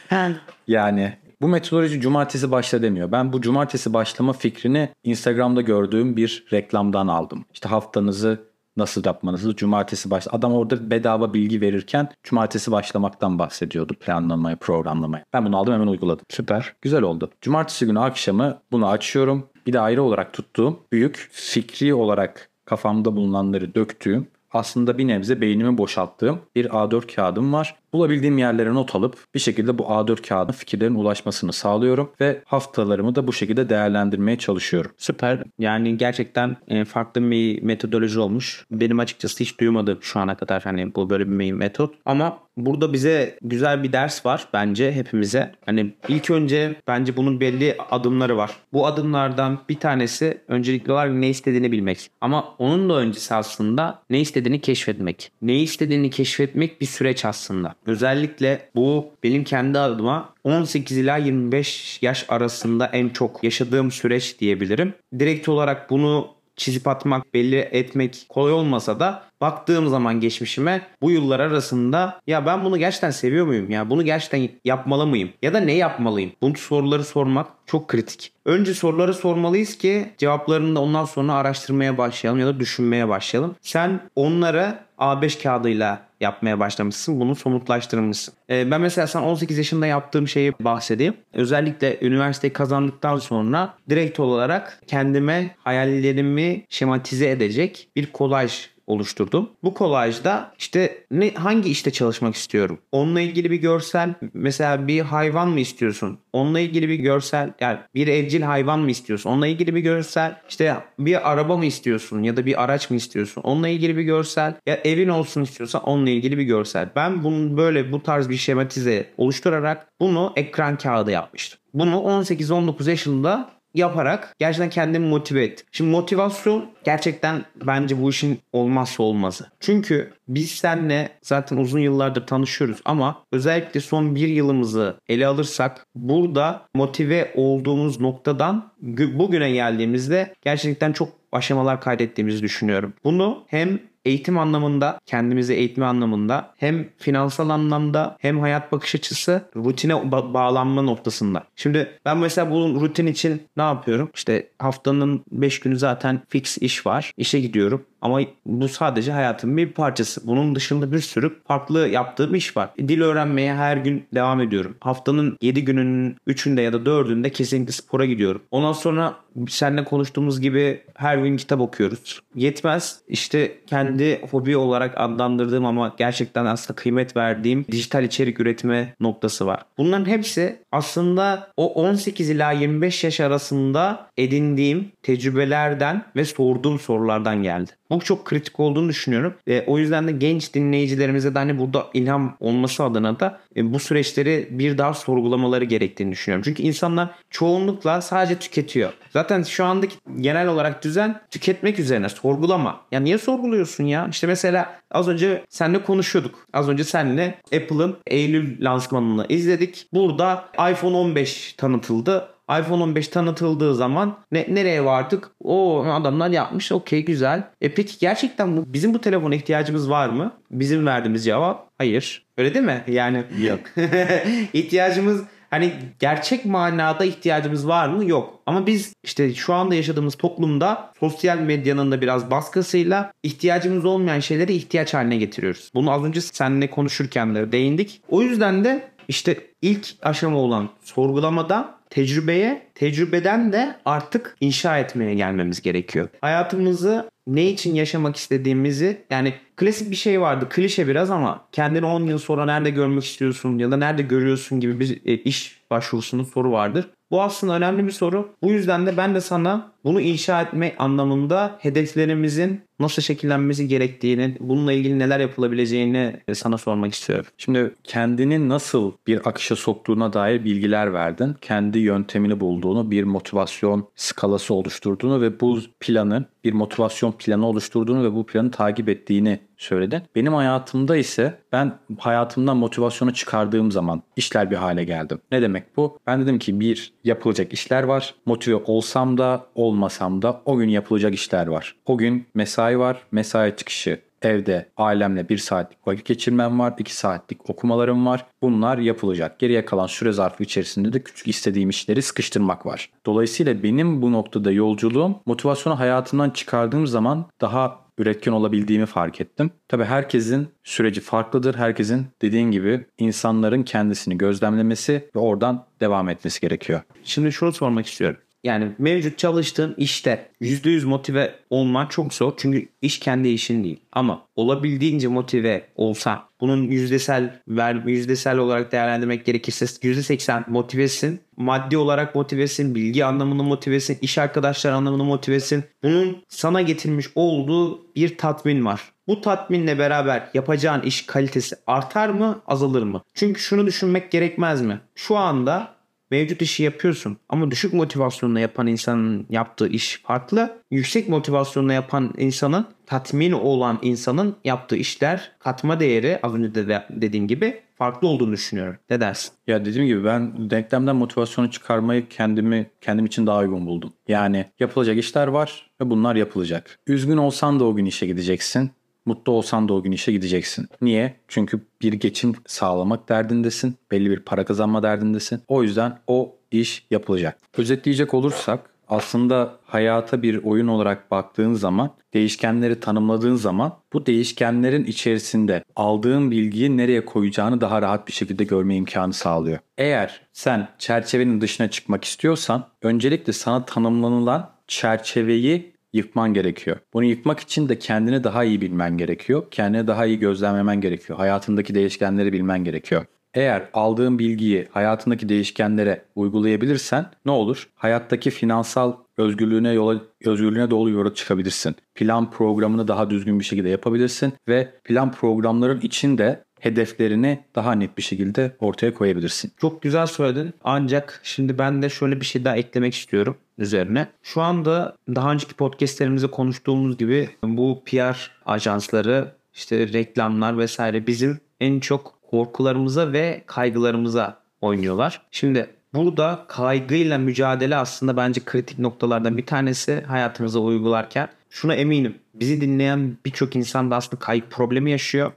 yani 0.66 1.12
bu 1.40 1.48
metodoloji 1.48 2.00
cumartesi 2.00 2.50
başla 2.50 2.82
demiyor. 2.82 3.12
Ben 3.12 3.32
bu 3.32 3.40
cumartesi 3.40 3.92
başlama 3.92 4.32
fikrini 4.32 4.88
Instagram'da 5.04 5.60
gördüğüm 5.60 6.16
bir 6.16 6.44
reklamdan 6.52 7.08
aldım. 7.08 7.44
İşte 7.54 7.68
haftanızı 7.68 8.48
nasıl 8.78 9.04
yapmanızı 9.04 9.56
cumartesi 9.56 10.10
baş 10.10 10.26
adam 10.30 10.52
orada 10.52 10.90
bedava 10.90 11.34
bilgi 11.34 11.60
verirken 11.60 12.08
cumartesi 12.22 12.72
başlamaktan 12.72 13.38
bahsediyordu 13.38 13.94
planlamayı 13.94 14.56
programlamayı. 14.56 15.24
Ben 15.32 15.44
bunu 15.44 15.56
aldım 15.56 15.74
hemen 15.74 15.86
uyguladım. 15.86 16.26
Süper. 16.28 16.74
Güzel 16.82 17.02
oldu. 17.02 17.30
Cumartesi 17.40 17.86
günü 17.86 18.00
akşamı 18.00 18.58
bunu 18.72 18.88
açıyorum. 18.88 19.46
Bir 19.66 19.72
de 19.72 19.80
ayrı 19.80 20.02
olarak 20.02 20.32
tuttuğum 20.32 20.80
büyük 20.92 21.28
fikri 21.32 21.94
olarak 21.94 22.50
kafamda 22.64 23.16
bulunanları 23.16 23.74
döktüğüm 23.74 24.28
aslında 24.52 24.98
bir 24.98 25.08
nebze 25.08 25.40
beynimi 25.40 25.78
boşalttığım 25.78 26.40
bir 26.54 26.66
A4 26.66 27.14
kağıdım 27.14 27.52
var. 27.52 27.76
Bulabildiğim 27.92 28.38
yerlere 28.38 28.74
not 28.74 28.94
alıp 28.94 29.16
bir 29.34 29.40
şekilde 29.40 29.78
bu 29.78 29.82
A4 29.82 30.28
kağıdına 30.28 30.52
fikirlerin 30.52 30.94
ulaşmasını 30.94 31.52
sağlıyorum 31.52 32.12
ve 32.20 32.42
haftalarımı 32.44 33.14
da 33.14 33.26
bu 33.26 33.32
şekilde 33.32 33.68
değerlendirmeye 33.68 34.38
çalışıyorum. 34.38 34.90
Süper. 34.96 35.42
Yani 35.58 35.96
gerçekten 35.96 36.56
e, 36.68 36.84
farklı 36.84 37.30
bir 37.30 37.62
metodoloji 37.62 38.20
olmuş. 38.20 38.66
Benim 38.70 38.98
açıkçası 38.98 39.44
hiç 39.44 39.60
duymadım 39.60 39.98
şu 40.00 40.20
ana 40.20 40.36
kadar 40.36 40.62
hani 40.62 40.94
bu 40.94 41.10
böyle 41.10 41.30
bir 41.30 41.52
metot. 41.52 41.94
Ama 42.04 42.38
burada 42.56 42.92
bize 42.92 43.38
güzel 43.42 43.82
bir 43.82 43.92
ders 43.92 44.26
var 44.26 44.48
bence 44.52 44.92
hepimize. 44.92 45.52
Hani 45.66 45.94
ilk 46.08 46.30
önce 46.30 46.76
bence 46.86 47.16
bunun 47.16 47.40
belli 47.40 47.76
adımları 47.90 48.36
var. 48.36 48.50
Bu 48.72 48.86
adımlardan 48.86 49.58
bir 49.68 49.80
tanesi 49.80 50.40
öncelikli 50.48 50.92
olarak 50.92 51.12
ne 51.12 51.28
istediğini 51.28 51.72
bilmek. 51.72 52.10
Ama 52.20 52.54
onun 52.58 52.90
da 52.90 52.94
öncesi 52.94 53.34
aslında 53.34 54.02
ne 54.10 54.20
istediğini 54.20 54.60
keşfetmek. 54.60 55.32
Ne 55.42 55.56
istediğini 55.62 56.10
keşfetmek 56.10 56.80
bir 56.80 56.86
süreç 56.86 57.24
aslında. 57.24 57.74
Özellikle 57.88 58.68
bu 58.74 59.10
benim 59.22 59.44
kendi 59.44 59.78
adıma 59.78 60.34
18 60.44 60.98
ila 60.98 61.16
25 61.16 61.98
yaş 62.02 62.26
arasında 62.28 62.86
en 62.86 63.08
çok 63.08 63.44
yaşadığım 63.44 63.90
süreç 63.90 64.40
diyebilirim. 64.40 64.94
Direkt 65.18 65.48
olarak 65.48 65.90
bunu 65.90 66.28
çizip 66.56 66.88
atmak, 66.88 67.34
belli 67.34 67.56
etmek 67.56 68.26
kolay 68.28 68.52
olmasa 68.52 69.00
da 69.00 69.22
baktığım 69.40 69.88
zaman 69.88 70.20
geçmişime 70.20 70.86
bu 71.02 71.10
yıllar 71.10 71.40
arasında 71.40 72.20
ya 72.26 72.46
ben 72.46 72.64
bunu 72.64 72.78
gerçekten 72.78 73.10
seviyor 73.10 73.46
muyum? 73.46 73.70
Ya 73.70 73.90
bunu 73.90 74.04
gerçekten 74.04 74.48
yapmalı 74.64 75.06
mıyım? 75.06 75.30
Ya 75.42 75.54
da 75.54 75.60
ne 75.60 75.72
yapmalıyım? 75.72 76.32
Bu 76.42 76.54
soruları 76.54 77.04
sormak 77.04 77.46
çok 77.66 77.88
kritik. 77.88 78.32
Önce 78.44 78.74
soruları 78.74 79.14
sormalıyız 79.14 79.78
ki 79.78 80.12
cevaplarını 80.18 80.76
da 80.76 80.80
ondan 80.80 81.04
sonra 81.04 81.32
araştırmaya 81.32 81.98
başlayalım 81.98 82.40
ya 82.40 82.46
da 82.46 82.60
düşünmeye 82.60 83.08
başlayalım. 83.08 83.54
Sen 83.60 84.00
onları 84.16 84.78
A5 84.98 85.42
kağıdıyla 85.42 86.07
yapmaya 86.20 86.60
başlamışsın. 86.60 87.20
Bunu 87.20 87.34
somutlaştırmışsın. 87.34 88.34
Ee, 88.50 88.70
ben 88.70 88.80
mesela 88.80 89.06
sen 89.06 89.22
18 89.22 89.58
yaşında 89.58 89.86
yaptığım 89.86 90.28
şeyi 90.28 90.52
bahsedeyim. 90.60 91.14
Özellikle 91.32 91.98
üniversiteyi 92.00 92.52
kazandıktan 92.52 93.16
sonra 93.16 93.74
direkt 93.90 94.20
olarak 94.20 94.82
kendime 94.86 95.56
hayallerimi 95.64 96.64
şematize 96.68 97.30
edecek 97.30 97.88
bir 97.96 98.12
kolaj 98.12 98.68
oluşturdum. 98.88 99.50
Bu 99.62 99.74
kolajda 99.74 100.52
işte 100.58 101.04
ne 101.10 101.34
hangi 101.34 101.70
işte 101.70 101.90
çalışmak 101.90 102.34
istiyorum? 102.34 102.78
Onunla 102.92 103.20
ilgili 103.20 103.50
bir 103.50 103.56
görsel 103.56 104.14
mesela 104.34 104.88
bir 104.88 105.00
hayvan 105.00 105.48
mı 105.48 105.60
istiyorsun? 105.60 106.18
Onunla 106.32 106.60
ilgili 106.60 106.88
bir 106.88 106.94
görsel 106.94 107.52
yani 107.60 107.78
bir 107.94 108.08
evcil 108.08 108.42
hayvan 108.42 108.80
mı 108.80 108.90
istiyorsun? 108.90 109.30
Onunla 109.30 109.46
ilgili 109.46 109.74
bir 109.74 109.80
görsel 109.80 110.40
işte 110.48 110.76
bir 110.98 111.30
araba 111.32 111.56
mı 111.56 111.66
istiyorsun 111.66 112.22
ya 112.22 112.36
da 112.36 112.46
bir 112.46 112.62
araç 112.64 112.90
mı 112.90 112.96
istiyorsun? 112.96 113.42
Onunla 113.42 113.68
ilgili 113.68 113.96
bir 113.96 114.02
görsel 114.02 114.54
ya 114.66 114.74
evin 114.84 115.08
olsun 115.08 115.42
istiyorsan 115.42 115.82
onunla 115.82 116.10
ilgili 116.10 116.38
bir 116.38 116.42
görsel. 116.42 116.88
Ben 116.96 117.24
bunu 117.24 117.56
böyle 117.56 117.92
bu 117.92 118.02
tarz 118.02 118.28
bir 118.28 118.36
şematize 118.36 119.10
oluşturarak 119.16 119.86
bunu 120.00 120.32
ekran 120.36 120.78
kağıdı 120.78 121.10
yapmıştım. 121.10 121.60
Bunu 121.74 121.94
18-19 121.94 122.90
yaşında 122.90 123.57
yaparak 123.78 124.34
gerçekten 124.38 124.70
kendimi 124.70 125.06
motive 125.08 125.44
ettim. 125.44 125.66
Şimdi 125.72 125.90
motivasyon 125.90 126.70
gerçekten 126.84 127.44
bence 127.66 128.02
bu 128.02 128.10
işin 128.10 128.40
olmazsa 128.52 129.02
olmazı. 129.02 129.46
Çünkü 129.60 130.12
biz 130.28 130.50
seninle 130.50 131.08
zaten 131.22 131.56
uzun 131.56 131.78
yıllardır 131.78 132.26
tanışıyoruz 132.26 132.80
ama 132.84 133.22
özellikle 133.32 133.80
son 133.80 134.14
bir 134.14 134.28
yılımızı 134.28 134.96
ele 135.08 135.26
alırsak 135.26 135.86
burada 135.94 136.62
motive 136.74 137.32
olduğumuz 137.34 138.00
noktadan 138.00 138.72
bugüne 139.18 139.50
geldiğimizde 139.50 140.34
gerçekten 140.42 140.92
çok 140.92 141.08
aşamalar 141.32 141.80
kaydettiğimizi 141.80 142.42
düşünüyorum. 142.42 142.92
Bunu 143.04 143.44
hem 143.46 143.80
eğitim 144.04 144.38
anlamında, 144.38 144.98
kendimizi 145.06 145.54
eğitme 145.54 145.84
anlamında 145.86 146.54
hem 146.56 146.88
finansal 146.98 147.48
anlamda 147.48 148.16
hem 148.20 148.40
hayat 148.40 148.72
bakış 148.72 148.94
açısı 148.94 149.42
rutine 149.56 149.92
ba- 149.92 150.34
bağlanma 150.34 150.82
noktasında. 150.82 151.44
Şimdi 151.56 151.98
ben 152.04 152.18
mesela 152.18 152.50
bu 152.50 152.80
rutin 152.80 153.06
için 153.06 153.42
ne 153.56 153.62
yapıyorum? 153.62 154.10
İşte 154.14 154.50
haftanın 154.58 155.24
5 155.32 155.60
günü 155.60 155.76
zaten 155.76 156.20
fix 156.28 156.58
iş 156.58 156.86
var. 156.86 157.12
İşe 157.16 157.40
gidiyorum. 157.40 157.86
Ama 158.02 158.20
bu 158.46 158.68
sadece 158.68 159.12
hayatımın 159.12 159.56
bir 159.56 159.72
parçası. 159.72 160.26
Bunun 160.26 160.54
dışında 160.54 160.92
bir 160.92 160.98
sürü 160.98 161.32
farklı 161.44 161.88
yaptığım 161.88 162.34
iş 162.34 162.56
var. 162.56 162.70
Dil 162.78 163.00
öğrenmeye 163.00 163.54
her 163.54 163.76
gün 163.76 164.06
devam 164.14 164.40
ediyorum. 164.40 164.76
Haftanın 164.80 165.36
7 165.42 165.64
gününün 165.64 166.16
3'ünde 166.28 166.60
ya 166.60 166.72
da 166.72 166.76
4'ünde 166.76 167.30
kesinlikle 167.30 167.72
spora 167.72 168.04
gidiyorum. 168.04 168.42
Ondan 168.50 168.72
sonra 168.72 169.14
seninle 169.48 169.84
konuştuğumuz 169.84 170.40
gibi 170.40 170.82
her 170.94 171.18
gün 171.18 171.36
kitap 171.36 171.60
okuyoruz. 171.60 172.20
Yetmez. 172.34 173.00
İşte 173.08 173.58
kendi 173.66 174.20
hobi 174.30 174.56
olarak 174.56 174.94
adlandırdığım 174.96 175.64
ama 175.64 175.94
gerçekten 175.98 176.44
aslında 176.44 176.76
kıymet 176.76 177.16
verdiğim 177.16 177.64
dijital 177.72 178.04
içerik 178.04 178.40
üretme 178.40 178.94
noktası 179.00 179.46
var. 179.46 179.62
Bunların 179.78 180.06
hepsi 180.06 180.56
aslında 180.72 181.48
o 181.56 181.74
18 181.74 182.30
ila 182.30 182.52
25 182.52 183.04
yaş 183.04 183.20
arasında 183.20 184.06
edindiğim 184.16 184.92
tecrübelerden 185.02 186.04
ve 186.16 186.24
sorduğum 186.24 186.78
sorulardan 186.78 187.42
geldi. 187.42 187.70
Bu 187.90 188.00
çok 188.00 188.24
kritik 188.24 188.60
olduğunu 188.60 188.88
düşünüyorum. 188.88 189.34
E, 189.46 189.64
o 189.66 189.78
yüzden 189.78 190.08
de 190.08 190.12
genç 190.12 190.54
dinleyicilerimize 190.54 191.34
de 191.34 191.38
hani 191.38 191.58
burada 191.58 191.86
ilham 191.94 192.36
olması 192.40 192.84
adına 192.84 193.20
da 193.20 193.40
e, 193.56 193.72
bu 193.72 193.78
süreçleri 193.78 194.48
bir 194.50 194.78
daha 194.78 194.94
sorgulamaları 194.94 195.64
gerektiğini 195.64 196.12
düşünüyorum. 196.12 196.42
Çünkü 196.44 196.62
insanlar 196.62 197.10
çoğunlukla 197.30 198.00
sadece 198.00 198.38
tüketiyor. 198.38 198.92
Zaten 199.10 199.42
şu 199.42 199.64
andaki 199.64 199.96
genel 200.20 200.48
olarak 200.48 200.84
düzen 200.84 201.20
tüketmek 201.30 201.78
üzerine 201.78 202.08
sorgulama. 202.08 202.80
Ya 202.92 203.00
niye 203.00 203.18
sorguluyorsun 203.18 203.84
ya? 203.84 204.08
İşte 204.10 204.26
mesela 204.26 204.80
az 204.90 205.08
önce 205.08 205.44
seninle 205.48 205.82
konuşuyorduk. 205.82 206.46
Az 206.52 206.68
önce 206.68 206.84
seninle 206.84 207.38
Apple'ın 207.44 207.96
Eylül 208.06 208.64
lansmanını 208.64 209.26
izledik. 209.28 209.86
Burada 209.92 210.48
iPhone 210.70 210.96
15 210.96 211.52
tanıtıldı 211.52 212.28
iPhone 212.60 212.82
15 212.82 213.08
tanıtıldığı 213.08 213.74
zaman 213.74 214.18
ne, 214.32 214.46
nereye 214.48 214.84
vardık? 214.84 215.30
O 215.44 215.84
adamlar 215.84 216.30
yapmış 216.30 216.72
okey 216.72 217.04
güzel. 217.04 217.42
E 217.60 217.74
peki 217.74 217.98
gerçekten 217.98 218.56
bu, 218.56 218.72
bizim 218.72 218.94
bu 218.94 219.00
telefona 219.00 219.34
ihtiyacımız 219.34 219.90
var 219.90 220.08
mı? 220.08 220.32
Bizim 220.50 220.86
verdiğimiz 220.86 221.24
cevap 221.24 221.68
hayır. 221.78 222.26
Öyle 222.38 222.54
değil 222.54 222.64
mi? 222.64 222.84
Yani 222.86 223.24
yok. 223.40 223.60
ihtiyacımız 224.52 225.22
hani 225.50 225.72
gerçek 225.98 226.44
manada 226.44 227.04
ihtiyacımız 227.04 227.68
var 227.68 227.88
mı? 227.88 228.04
Yok. 228.04 228.42
Ama 228.46 228.66
biz 228.66 228.92
işte 229.04 229.34
şu 229.34 229.54
anda 229.54 229.74
yaşadığımız 229.74 230.14
toplumda 230.14 230.92
sosyal 231.00 231.38
medyanın 231.38 231.92
da 231.92 232.00
biraz 232.00 232.30
baskısıyla 232.30 233.12
ihtiyacımız 233.22 233.84
olmayan 233.84 234.20
şeyleri 234.20 234.52
ihtiyaç 234.52 234.94
haline 234.94 235.16
getiriyoruz. 235.16 235.70
Bunu 235.74 235.92
az 235.92 236.04
önce 236.04 236.20
seninle 236.20 236.70
konuşurken 236.70 237.34
de 237.34 237.52
değindik. 237.52 238.02
O 238.08 238.22
yüzden 238.22 238.64
de 238.64 238.90
işte 239.08 239.40
ilk 239.62 239.88
aşama 240.02 240.38
olan 240.38 240.68
sorgulamadan 240.82 241.77
tecrübeye, 241.90 242.66
tecrübeden 242.74 243.52
de 243.52 243.76
artık 243.84 244.36
inşa 244.40 244.78
etmeye 244.78 245.14
gelmemiz 245.14 245.62
gerekiyor. 245.62 246.08
Hayatımızı 246.20 247.10
ne 247.26 247.50
için 247.50 247.74
yaşamak 247.74 248.16
istediğimizi 248.16 249.04
yani 249.10 249.34
klasik 249.56 249.90
bir 249.90 249.96
şey 249.96 250.20
vardı 250.20 250.48
klişe 250.50 250.88
biraz 250.88 251.10
ama 251.10 251.48
kendini 251.52 251.86
10 251.86 252.02
yıl 252.06 252.18
sonra 252.18 252.44
nerede 252.44 252.70
görmek 252.70 253.04
istiyorsun 253.04 253.58
ya 253.58 253.70
da 253.70 253.76
nerede 253.76 254.02
görüyorsun 254.02 254.60
gibi 254.60 254.80
bir 254.80 255.00
e, 255.04 255.14
iş 255.14 255.60
başvurusunun 255.70 256.24
soru 256.24 256.52
vardır. 256.52 256.90
Bu 257.10 257.22
aslında 257.22 257.56
önemli 257.56 257.86
bir 257.86 257.90
soru. 257.90 258.34
Bu 258.42 258.50
yüzden 258.50 258.86
de 258.86 258.96
ben 258.96 259.14
de 259.14 259.20
sana 259.20 259.72
bunu 259.84 260.00
inşa 260.00 260.42
etme 260.42 260.74
anlamında 260.78 261.56
hedeflerimizin 261.58 262.60
nasıl 262.80 263.02
şekillenmesi 263.02 263.68
gerektiğini, 263.68 264.36
bununla 264.40 264.72
ilgili 264.72 264.98
neler 264.98 265.20
yapılabileceğini 265.20 266.16
sana 266.34 266.58
sormak 266.58 266.94
istiyorum. 266.94 267.26
Şimdi 267.38 267.74
kendini 267.84 268.48
nasıl 268.48 268.92
bir 269.06 269.28
akışa 269.28 269.56
soktuğuna 269.56 270.12
dair 270.12 270.44
bilgiler 270.44 270.92
verdin. 270.92 271.36
Kendi 271.40 271.78
yöntemini 271.78 272.40
bulduğunu, 272.40 272.90
bir 272.90 273.04
motivasyon 273.04 273.88
skalası 273.96 274.54
oluşturduğunu 274.54 275.20
ve 275.20 275.40
bu 275.40 275.60
planın 275.80 276.26
bir 276.44 276.52
motivasyon 276.52 277.12
planı 277.12 277.46
oluşturduğunu 277.46 278.04
ve 278.04 278.14
bu 278.14 278.26
planı 278.26 278.50
takip 278.50 278.88
ettiğini 278.88 279.40
söyledin. 279.56 280.02
Benim 280.14 280.34
hayatımda 280.34 280.96
ise 280.96 281.38
ben 281.52 281.78
hayatımdan 281.98 282.56
motivasyonu 282.56 283.14
çıkardığım 283.14 283.72
zaman 283.72 284.02
işler 284.16 284.50
bir 284.50 284.56
hale 284.56 284.84
geldim. 284.84 285.20
Ne 285.32 285.42
demek 285.42 285.76
bu? 285.76 285.98
Ben 286.06 286.22
dedim 286.22 286.38
ki 286.38 286.60
bir 286.60 286.92
yapılacak 287.08 287.52
işler 287.52 287.82
var. 287.82 288.14
Motive 288.26 288.56
olsam 288.56 289.18
da 289.18 289.46
olmasam 289.54 290.22
da 290.22 290.42
o 290.44 290.56
gün 290.56 290.68
yapılacak 290.68 291.14
işler 291.14 291.46
var. 291.46 291.76
O 291.86 291.98
gün 291.98 292.26
mesai 292.34 292.78
var. 292.78 293.02
Mesai 293.12 293.56
çıkışı 293.56 294.00
evde 294.22 294.68
ailemle 294.76 295.28
bir 295.28 295.38
saatlik 295.38 295.86
vakit 295.86 296.06
geçirmem 296.06 296.60
var. 296.60 296.74
iki 296.78 296.96
saatlik 296.96 297.50
okumalarım 297.50 298.06
var. 298.06 298.26
Bunlar 298.42 298.78
yapılacak. 298.78 299.38
Geriye 299.38 299.64
kalan 299.64 299.86
süre 299.86 300.12
zarfı 300.12 300.42
içerisinde 300.42 300.92
de 300.92 301.02
küçük 301.02 301.28
istediğim 301.28 301.70
işleri 301.70 302.02
sıkıştırmak 302.02 302.66
var. 302.66 302.90
Dolayısıyla 303.06 303.62
benim 303.62 304.02
bu 304.02 304.12
noktada 304.12 304.50
yolculuğum 304.50 305.20
motivasyonu 305.26 305.78
hayatımdan 305.78 306.30
çıkardığım 306.30 306.86
zaman 306.86 307.26
daha 307.40 307.87
üretken 307.98 308.32
olabildiğimi 308.32 308.86
fark 308.86 309.20
ettim. 309.20 309.50
Tabi 309.68 309.84
herkesin 309.84 310.48
süreci 310.64 311.00
farklıdır. 311.00 311.54
Herkesin 311.54 312.06
dediğin 312.22 312.50
gibi 312.50 312.86
insanların 312.98 313.62
kendisini 313.62 314.18
gözlemlemesi 314.18 315.08
ve 315.16 315.18
oradan 315.18 315.66
devam 315.80 316.08
etmesi 316.08 316.40
gerekiyor. 316.40 316.80
Şimdi 317.04 317.32
şunu 317.32 317.52
sormak 317.52 317.86
istiyorum. 317.86 318.20
Yani 318.44 318.72
mevcut 318.78 319.18
çalıştığın 319.18 319.74
işte 319.78 320.30
%100 320.40 320.86
motive 320.86 321.34
olman 321.50 321.86
çok 321.86 322.14
zor. 322.14 322.32
Çünkü 322.36 322.68
iş 322.82 322.98
kendi 322.98 323.28
işin 323.28 323.64
değil. 323.64 323.80
Ama 323.92 324.26
olabildiğince 324.36 325.08
motive 325.08 325.66
olsa 325.76 326.28
bunun 326.40 326.62
yüzdesel 326.62 327.40
ver, 327.48 327.74
yüzdesel 327.74 328.38
olarak 328.38 328.72
değerlendirmek 328.72 329.26
gerekirse 329.26 329.64
%80 329.64 330.50
motivesin. 330.50 331.20
Maddi 331.36 331.76
olarak 331.76 332.14
motivesin, 332.14 332.74
bilgi 332.74 333.04
anlamında 333.04 333.42
motivesin, 333.42 333.98
iş 334.02 334.18
arkadaşlar 334.18 334.72
anlamında 334.72 335.04
motivesin. 335.04 335.64
Bunun 335.82 336.24
sana 336.28 336.62
getirmiş 336.62 337.06
olduğu 337.14 337.94
bir 337.94 338.18
tatmin 338.18 338.64
var. 338.64 338.82
Bu 339.08 339.20
tatminle 339.20 339.78
beraber 339.78 340.28
yapacağın 340.34 340.82
iş 340.82 341.06
kalitesi 341.06 341.56
artar 341.66 342.08
mı, 342.08 342.42
azalır 342.46 342.82
mı? 342.82 343.02
Çünkü 343.14 343.40
şunu 343.40 343.66
düşünmek 343.66 344.10
gerekmez 344.10 344.62
mi? 344.62 344.80
Şu 344.94 345.16
anda 345.16 345.77
mevcut 346.10 346.42
işi 346.42 346.62
yapıyorsun 346.62 347.16
ama 347.28 347.50
düşük 347.50 347.72
motivasyonla 347.72 348.40
yapan 348.40 348.66
insanın 348.66 349.26
yaptığı 349.30 349.68
iş 349.68 350.00
farklı. 350.02 350.62
Yüksek 350.70 351.08
motivasyonla 351.08 351.72
yapan 351.72 352.14
insanın 352.18 352.66
tatmin 352.86 353.32
olan 353.32 353.78
insanın 353.82 354.36
yaptığı 354.44 354.76
işler 354.76 355.32
katma 355.38 355.80
değeri 355.80 356.18
az 356.22 356.34
önce 356.34 356.68
de 356.68 356.84
dediğim 356.90 357.28
gibi 357.28 357.60
farklı 357.78 358.08
olduğunu 358.08 358.32
düşünüyorum. 358.32 358.76
Ne 358.90 359.00
dersin? 359.00 359.32
Ya 359.46 359.64
dediğim 359.64 359.86
gibi 359.86 360.04
ben 360.04 360.50
denklemden 360.50 360.96
motivasyonu 360.96 361.50
çıkarmayı 361.50 362.08
kendimi 362.08 362.70
kendim 362.80 363.06
için 363.06 363.26
daha 363.26 363.38
uygun 363.38 363.66
buldum. 363.66 363.92
Yani 364.08 364.44
yapılacak 364.60 364.98
işler 364.98 365.26
var 365.26 365.70
ve 365.80 365.90
bunlar 365.90 366.16
yapılacak. 366.16 366.78
Üzgün 366.86 367.16
olsan 367.16 367.60
da 367.60 367.64
o 367.64 367.74
gün 367.74 367.84
işe 367.84 368.06
gideceksin. 368.06 368.70
Mutlu 369.08 369.32
olsan 369.32 369.68
da 369.68 369.74
o 369.74 369.82
gün 369.82 369.92
işe 369.92 370.12
gideceksin. 370.12 370.68
Niye? 370.80 371.16
Çünkü 371.28 371.60
bir 371.82 371.92
geçim 371.92 372.34
sağlamak 372.46 373.08
derdindesin. 373.08 373.76
Belli 373.90 374.10
bir 374.10 374.20
para 374.20 374.44
kazanma 374.44 374.82
derdindesin. 374.82 375.42
O 375.48 375.62
yüzden 375.62 375.98
o 376.06 376.36
iş 376.50 376.86
yapılacak. 376.90 377.38
Özetleyecek 377.56 378.14
olursak 378.14 378.70
aslında 378.88 379.56
hayata 379.64 380.22
bir 380.22 380.44
oyun 380.44 380.68
olarak 380.68 381.10
baktığın 381.10 381.54
zaman, 381.54 381.90
değişkenleri 382.14 382.80
tanımladığın 382.80 383.36
zaman 383.36 383.78
bu 383.92 384.06
değişkenlerin 384.06 384.84
içerisinde 384.84 385.62
aldığın 385.76 386.30
bilgiyi 386.30 386.76
nereye 386.76 387.04
koyacağını 387.04 387.60
daha 387.60 387.82
rahat 387.82 388.08
bir 388.08 388.12
şekilde 388.12 388.44
görme 388.44 388.76
imkanı 388.76 389.12
sağlıyor. 389.12 389.58
Eğer 389.78 390.20
sen 390.32 390.68
çerçevenin 390.78 391.40
dışına 391.40 391.70
çıkmak 391.70 392.04
istiyorsan 392.04 392.66
öncelikle 392.82 393.32
sana 393.32 393.64
tanımlanılan 393.64 394.50
çerçeveyi 394.68 395.72
yıkman 395.98 396.34
gerekiyor. 396.34 396.76
Bunu 396.94 397.04
yıkmak 397.04 397.40
için 397.40 397.68
de 397.68 397.78
kendini 397.78 398.24
daha 398.24 398.44
iyi 398.44 398.60
bilmen 398.60 398.98
gerekiyor. 398.98 399.42
Kendini 399.50 399.86
daha 399.86 400.06
iyi 400.06 400.18
gözlemlemen 400.18 400.80
gerekiyor. 400.80 401.18
Hayatındaki 401.18 401.74
değişkenleri 401.74 402.32
bilmen 402.32 402.64
gerekiyor. 402.64 403.04
Eğer 403.34 403.68
aldığın 403.72 404.18
bilgiyi 404.18 404.68
hayatındaki 404.70 405.28
değişkenlere 405.28 406.04
uygulayabilirsen 406.14 407.06
ne 407.26 407.32
olur? 407.32 407.68
Hayattaki 407.74 408.30
finansal 408.30 408.92
özgürlüğüne 409.16 409.72
yola 409.72 410.00
özgürlüğüne 410.24 410.70
doğru 410.70 410.90
yola 410.90 411.14
çıkabilirsin. 411.14 411.76
Plan 411.94 412.30
programını 412.30 412.88
daha 412.88 413.10
düzgün 413.10 413.40
bir 413.40 413.44
şekilde 413.44 413.68
yapabilirsin 413.68 414.32
ve 414.48 414.68
plan 414.84 415.12
programların 415.12 415.80
içinde 415.80 416.44
hedeflerini 416.60 417.44
daha 417.54 417.72
net 417.72 417.98
bir 417.98 418.02
şekilde 418.02 418.56
ortaya 418.60 418.94
koyabilirsin. 418.94 419.52
Çok 419.60 419.82
güzel 419.82 420.06
söyledin. 420.06 420.54
Ancak 420.64 421.20
şimdi 421.22 421.58
ben 421.58 421.82
de 421.82 421.88
şöyle 421.88 422.20
bir 422.20 422.26
şey 422.26 422.44
daha 422.44 422.56
eklemek 422.56 422.94
istiyorum 422.94 423.36
üzerine. 423.58 424.08
Şu 424.22 424.42
anda 424.42 424.96
daha 425.08 425.32
önceki 425.32 425.54
podcastlerimizde 425.54 426.30
konuştuğumuz 426.30 426.98
gibi 426.98 427.30
bu 427.42 427.82
PR 427.86 428.30
ajansları 428.46 429.32
işte 429.54 429.92
reklamlar 429.92 430.58
vesaire 430.58 431.06
bizim 431.06 431.40
en 431.60 431.80
çok 431.80 432.18
korkularımıza 432.30 433.12
ve 433.12 433.42
kaygılarımıza 433.46 434.38
oynuyorlar. 434.60 435.22
Şimdi 435.30 435.66
burada 435.94 436.44
kaygıyla 436.48 437.18
mücadele 437.18 437.76
aslında 437.76 438.16
bence 438.16 438.40
kritik 438.44 438.78
noktalardan 438.78 439.36
bir 439.36 439.46
tanesi 439.46 440.00
hayatımıza 440.00 440.58
uygularken. 440.58 441.28
Şuna 441.50 441.74
eminim 441.74 442.14
bizi 442.34 442.60
dinleyen 442.60 443.16
birçok 443.26 443.56
insan 443.56 443.90
da 443.90 443.96
aslında 443.96 444.20
kaygı 444.20 444.46
problemi 444.48 444.90
yaşıyor. 444.90 445.32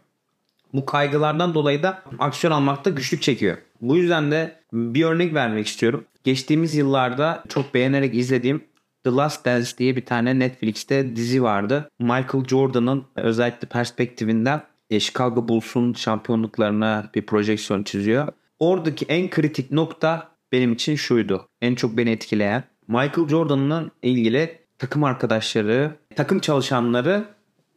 Bu 0.73 0.85
kaygılardan 0.85 1.53
dolayı 1.53 1.83
da 1.83 2.03
aksiyon 2.19 2.51
almakta 2.53 2.89
güçlük 2.89 3.21
çekiyor. 3.21 3.57
Bu 3.81 3.97
yüzden 3.97 4.31
de 4.31 4.55
bir 4.73 5.03
örnek 5.03 5.33
vermek 5.33 5.67
istiyorum. 5.67 6.05
Geçtiğimiz 6.23 6.75
yıllarda 6.75 7.43
çok 7.49 7.73
beğenerek 7.73 8.15
izlediğim 8.15 8.63
The 9.03 9.09
Last 9.09 9.45
Dance 9.45 9.69
diye 9.77 9.95
bir 9.95 10.05
tane 10.05 10.39
Netflix'te 10.39 11.15
dizi 11.15 11.43
vardı. 11.43 11.89
Michael 11.99 12.45
Jordan'ın 12.47 13.03
özellikle 13.15 13.67
perspektivinden 13.67 14.63
e, 14.89 14.99
Chicago 14.99 15.47
Bulls'un 15.47 15.93
şampiyonluklarına 15.93 17.09
bir 17.15 17.25
projeksiyon 17.25 17.83
çiziyor. 17.83 18.27
Oradaki 18.59 19.05
en 19.05 19.29
kritik 19.29 19.71
nokta 19.71 20.31
benim 20.51 20.73
için 20.73 20.95
şuydu. 20.95 21.47
En 21.61 21.75
çok 21.75 21.97
beni 21.97 22.09
etkileyen. 22.09 22.63
Michael 22.87 23.27
Jordan'la 23.27 23.85
ilgili 24.01 24.59
takım 24.77 25.03
arkadaşları, 25.03 25.91
takım 26.15 26.39
çalışanları 26.39 27.25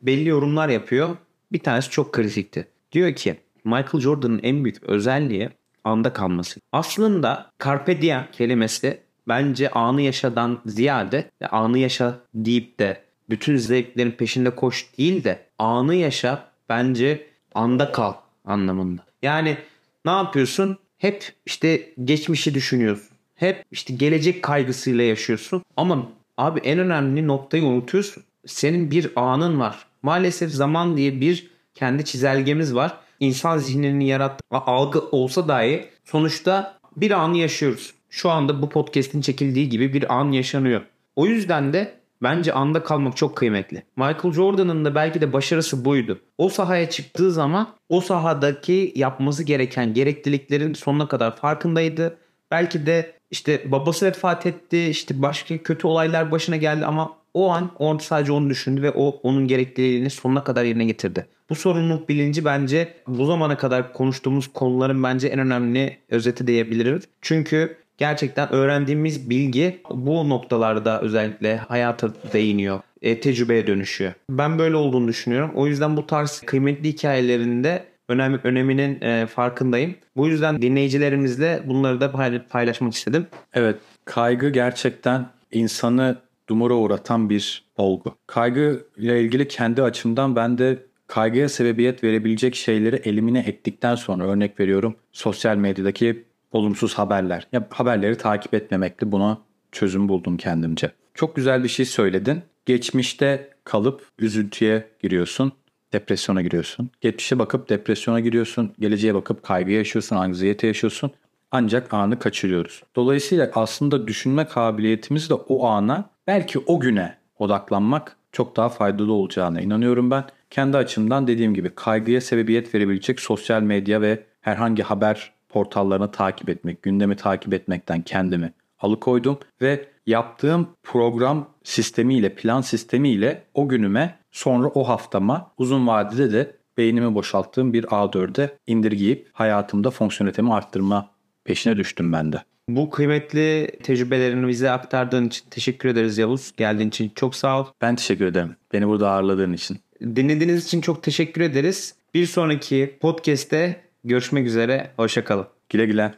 belli 0.03 0.29
yorumlar 0.29 0.69
yapıyor. 0.69 1.17
Bir 1.53 1.59
tanesi 1.59 1.91
çok 1.91 2.13
kritikti. 2.13 2.67
Diyor 2.95 3.15
ki 3.15 3.37
Michael 3.65 4.01
Jordan'ın 4.01 4.41
en 4.43 4.65
büyük 4.65 4.83
özelliği 4.83 5.51
anda 5.85 6.13
kalması. 6.13 6.61
Aslında 6.73 7.51
carpe 7.65 8.03
diem 8.03 8.29
kelimesi 8.33 9.01
bence 9.29 9.71
anı 9.71 10.03
yaşadan 10.03 10.61
ziyade 10.67 11.31
anı 11.51 11.79
yaşa 11.79 12.21
deyip 12.35 12.79
de 12.79 13.03
bütün 13.31 13.57
zevklerin 13.57 14.11
peşinde 14.11 14.51
koş 14.51 14.99
değil 14.99 15.25
de 15.25 15.47
anı 15.59 15.95
yaşa 15.95 16.49
bence 16.69 17.27
anda 17.55 17.93
kal 17.93 18.13
anlamında. 18.45 19.05
Yani 19.23 19.57
ne 20.05 20.11
yapıyorsun? 20.11 20.79
Hep 20.99 21.33
işte 21.47 21.93
geçmişi 22.05 22.55
düşünüyorsun. 22.55 23.17
Hep 23.35 23.65
işte 23.71 23.95
gelecek 23.95 24.43
kaygısıyla 24.43 25.05
yaşıyorsun. 25.05 25.63
Ama 25.77 26.09
abi 26.37 26.61
en 26.61 26.79
önemli 26.79 27.27
noktayı 27.27 27.65
unutuyorsun. 27.65 28.23
Senin 28.47 28.91
bir 28.91 29.11
anın 29.17 29.61
var. 29.61 29.87
Maalesef 30.03 30.51
zaman 30.51 30.97
diye 30.97 31.21
bir 31.21 31.54
kendi 31.75 32.05
çizelgemiz 32.05 32.75
var. 32.75 32.99
İnsan 33.21 33.59
zihninin 33.59 34.01
yarattığı 34.01 34.57
algı 34.57 35.01
olsa 35.01 35.49
dahi 35.49 35.89
sonuçta 36.05 36.79
bir 36.97 37.11
anı 37.11 37.37
yaşıyoruz. 37.37 37.95
Şu 38.11 38.31
anda 38.31 38.63
bu 38.63 38.69
podcast'in 38.69 39.21
çekildiği 39.21 39.69
gibi 39.69 39.93
bir 39.93 40.15
an 40.15 40.33
yaşanıyor. 40.33 40.81
O 41.17 41.27
yüzden 41.27 41.73
de 41.73 41.95
bence 42.23 42.53
anda 42.53 42.83
kalmak 42.83 43.17
çok 43.17 43.37
kıymetli. 43.37 43.83
Michael 43.97 44.33
Jordan'ın 44.35 44.85
da 44.85 44.95
belki 44.95 45.21
de 45.21 45.33
başarısı 45.33 45.85
buydu. 45.85 46.21
O 46.39 46.49
sahaya 46.49 46.91
çıktığı 46.91 47.33
zaman 47.33 47.69
o 47.89 48.01
sahadaki 48.01 48.93
yapması 48.97 49.43
gereken 49.43 49.95
gerekliliklerin 49.95 50.75
sonuna 50.75 51.09
kadar 51.09 51.37
farkındaydı. 51.37 52.17
Belki 52.51 52.87
de 52.87 53.13
işte 53.31 53.73
babası 53.73 54.07
vefat 54.07 54.47
etti, 54.47 54.87
işte 54.87 55.23
başka 55.23 55.59
kötü 55.59 55.87
olaylar 55.87 56.31
başına 56.31 56.57
geldi 56.57 56.87
ama 56.87 57.13
o 57.35 57.51
an 57.51 57.71
orada 57.79 58.03
sadece 58.03 58.33
onu 58.33 58.51
düşündü 58.51 58.83
ve 58.83 58.91
o 58.91 59.21
onun 59.23 59.49
gerekliliğini 59.49 60.11
sonuna 60.11 60.45
kadar 60.45 60.65
yerine 60.65 60.85
getirdi. 60.85 61.27
Bu 61.51 61.55
sorumluluk 61.55 62.09
bilinci 62.09 62.45
bence 62.45 62.95
bu 63.07 63.27
zamana 63.27 63.57
kadar 63.57 63.93
konuştuğumuz 63.93 64.53
konuların 64.53 65.03
bence 65.03 65.29
en 65.29 65.39
önemli 65.39 65.99
özeti 66.09 66.47
diyebiliriz. 66.47 67.03
Çünkü 67.23 67.77
gerçekten 67.99 68.53
öğrendiğimiz 68.53 69.31
bilgi 69.31 69.83
bu 69.91 70.29
noktalarda 70.29 71.01
özellikle 71.01 71.57
hayata 71.57 72.09
değiniyor. 72.33 72.81
E, 73.03 73.21
tecrübeye 73.21 73.67
dönüşüyor. 73.67 74.13
Ben 74.31 74.59
böyle 74.59 74.77
olduğunu 74.77 75.09
düşünüyorum. 75.09 75.51
O 75.55 75.67
yüzden 75.67 75.97
bu 75.97 76.07
tarz 76.07 76.41
kıymetli 76.41 76.89
hikayelerinde 76.89 77.85
önem, 78.09 78.41
öneminin 78.45 79.01
e, 79.01 79.27
farkındayım. 79.27 79.95
Bu 80.17 80.29
yüzden 80.29 80.63
dinleyicilerimizle 80.63 81.63
bunları 81.67 82.01
da 82.01 82.13
paylaşmak 82.49 82.95
istedim. 82.95 83.27
Evet, 83.55 83.77
kaygı 84.05 84.49
gerçekten 84.49 85.27
insanı 85.53 86.17
dumura 86.49 86.75
uğratan 86.75 87.31
bir 87.31 87.65
olgu. 87.77 88.15
Kaygı 88.27 88.87
ile 88.97 89.23
ilgili 89.23 89.49
kendi 89.49 89.83
açımdan 89.83 90.37
ben 90.37 90.59
de 90.59 90.79
kaygıya 91.07 91.49
sebebiyet 91.49 92.05
verebilecek 92.05 92.55
şeyleri 92.55 92.97
elimine 92.97 93.39
ettikten 93.39 93.95
sonra 93.95 94.25
örnek 94.25 94.61
veriyorum 94.61 94.97
sosyal 95.13 95.57
medyadaki 95.57 96.25
olumsuz 96.53 96.95
haberler. 96.95 97.47
Ya 97.53 97.69
haberleri 97.71 98.19
takip 98.19 98.55
etmemekle 98.55 99.13
buna 99.13 99.39
çözüm 99.73 100.09
buldum 100.09 100.37
kendimce. 100.37 100.93
Çok 101.15 101.37
güzel 101.37 101.65
bir 101.65 101.69
şey 101.69 101.87
söyledin. 101.87 102.43
Geçmişte 102.67 103.51
kalıp 103.65 104.09
üzüntüye 104.19 104.89
giriyorsun, 105.03 105.53
depresyona 105.93 106.43
giriyorsun. 106.43 106.91
Geçmişe 107.01 107.39
bakıp 107.39 107.69
depresyona 107.69 108.21
giriyorsun, 108.21 108.73
geleceğe 108.79 109.15
bakıp 109.15 109.43
kaygı 109.43 109.71
yaşıyorsun, 109.71 110.17
anksiyete 110.17 110.67
yaşıyorsun. 110.67 111.11
Ancak 111.51 111.95
anı 111.95 112.19
kaçırıyoruz. 112.19 112.83
Dolayısıyla 112.97 113.51
aslında 113.55 114.07
düşünme 114.07 114.47
kabiliyetimiz 114.47 115.31
de 115.31 115.35
o 115.35 115.67
ana 115.67 116.11
belki 116.27 116.59
o 116.59 116.81
güne 116.81 117.17
odaklanmak 117.39 118.17
çok 118.35 118.57
daha 118.57 118.69
faydalı 118.69 119.13
olacağına 119.13 119.61
inanıyorum 119.61 120.11
ben. 120.11 120.25
Kendi 120.51 120.77
açımdan 120.77 121.27
dediğim 121.27 121.55
gibi 121.55 121.71
kaygıya 121.75 122.21
sebebiyet 122.21 122.75
verebilecek 122.75 123.21
sosyal 123.21 123.63
medya 123.63 124.01
ve 124.01 124.25
herhangi 124.41 124.83
haber 124.83 125.33
portallarını 125.49 126.11
takip 126.11 126.49
etmek, 126.49 126.83
gündemi 126.83 127.17
takip 127.17 127.55
etmekten 127.55 128.03
kendimi 128.03 128.53
alıkoydum 128.79 129.39
ve 129.61 129.87
yaptığım 130.07 130.69
program 130.83 131.49
sistemiyle, 131.65 132.35
plan 132.35 132.61
sistemiyle 132.61 133.45
o 133.55 133.69
günüme 133.69 134.19
sonra 134.33 134.69
o 134.69 134.89
haftama 134.89 135.51
uzun 135.59 135.87
vadede 135.87 136.33
de 136.33 136.57
beynimi 136.77 137.15
boşalttığım 137.15 137.73
bir 137.73 137.85
A4'e 137.85 138.59
indirgeyip 138.67 139.29
hayatımda 139.33 139.91
fonksiyonelitemi 139.91 140.55
arttırma 140.55 141.11
peşine 141.45 141.77
düştüm 141.77 142.13
ben 142.13 142.33
de. 142.33 142.43
Bu 142.69 142.91
kıymetli 142.91 143.71
tecrübelerini 143.83 144.49
bize 144.49 144.71
aktardığın 144.71 145.27
için 145.27 145.45
teşekkür 145.51 145.89
ederiz 145.89 146.19
Yavuz. 146.19 146.53
Geldiğin 146.57 146.89
için 146.89 147.13
çok 147.15 147.35
sağ 147.35 147.61
ol. 147.61 147.67
Ben 147.81 147.97
teşekkür 147.97 148.25
ederim. 148.25 148.57
Beni 148.73 148.89
burada 148.89 149.11
ağırladığın 149.11 149.53
için. 149.53 149.79
Dinlediğiniz 150.01 150.65
için 150.65 150.81
çok 150.81 151.03
teşekkür 151.03 151.41
ederiz. 151.41 151.95
Bir 152.15 152.27
sonraki 152.27 152.99
podcast'te 153.01 153.85
görüşmek 154.05 154.47
üzere. 154.47 154.91
Hoşçakalın. 154.97 155.47
Güle 155.69 155.87
güle. 155.87 156.15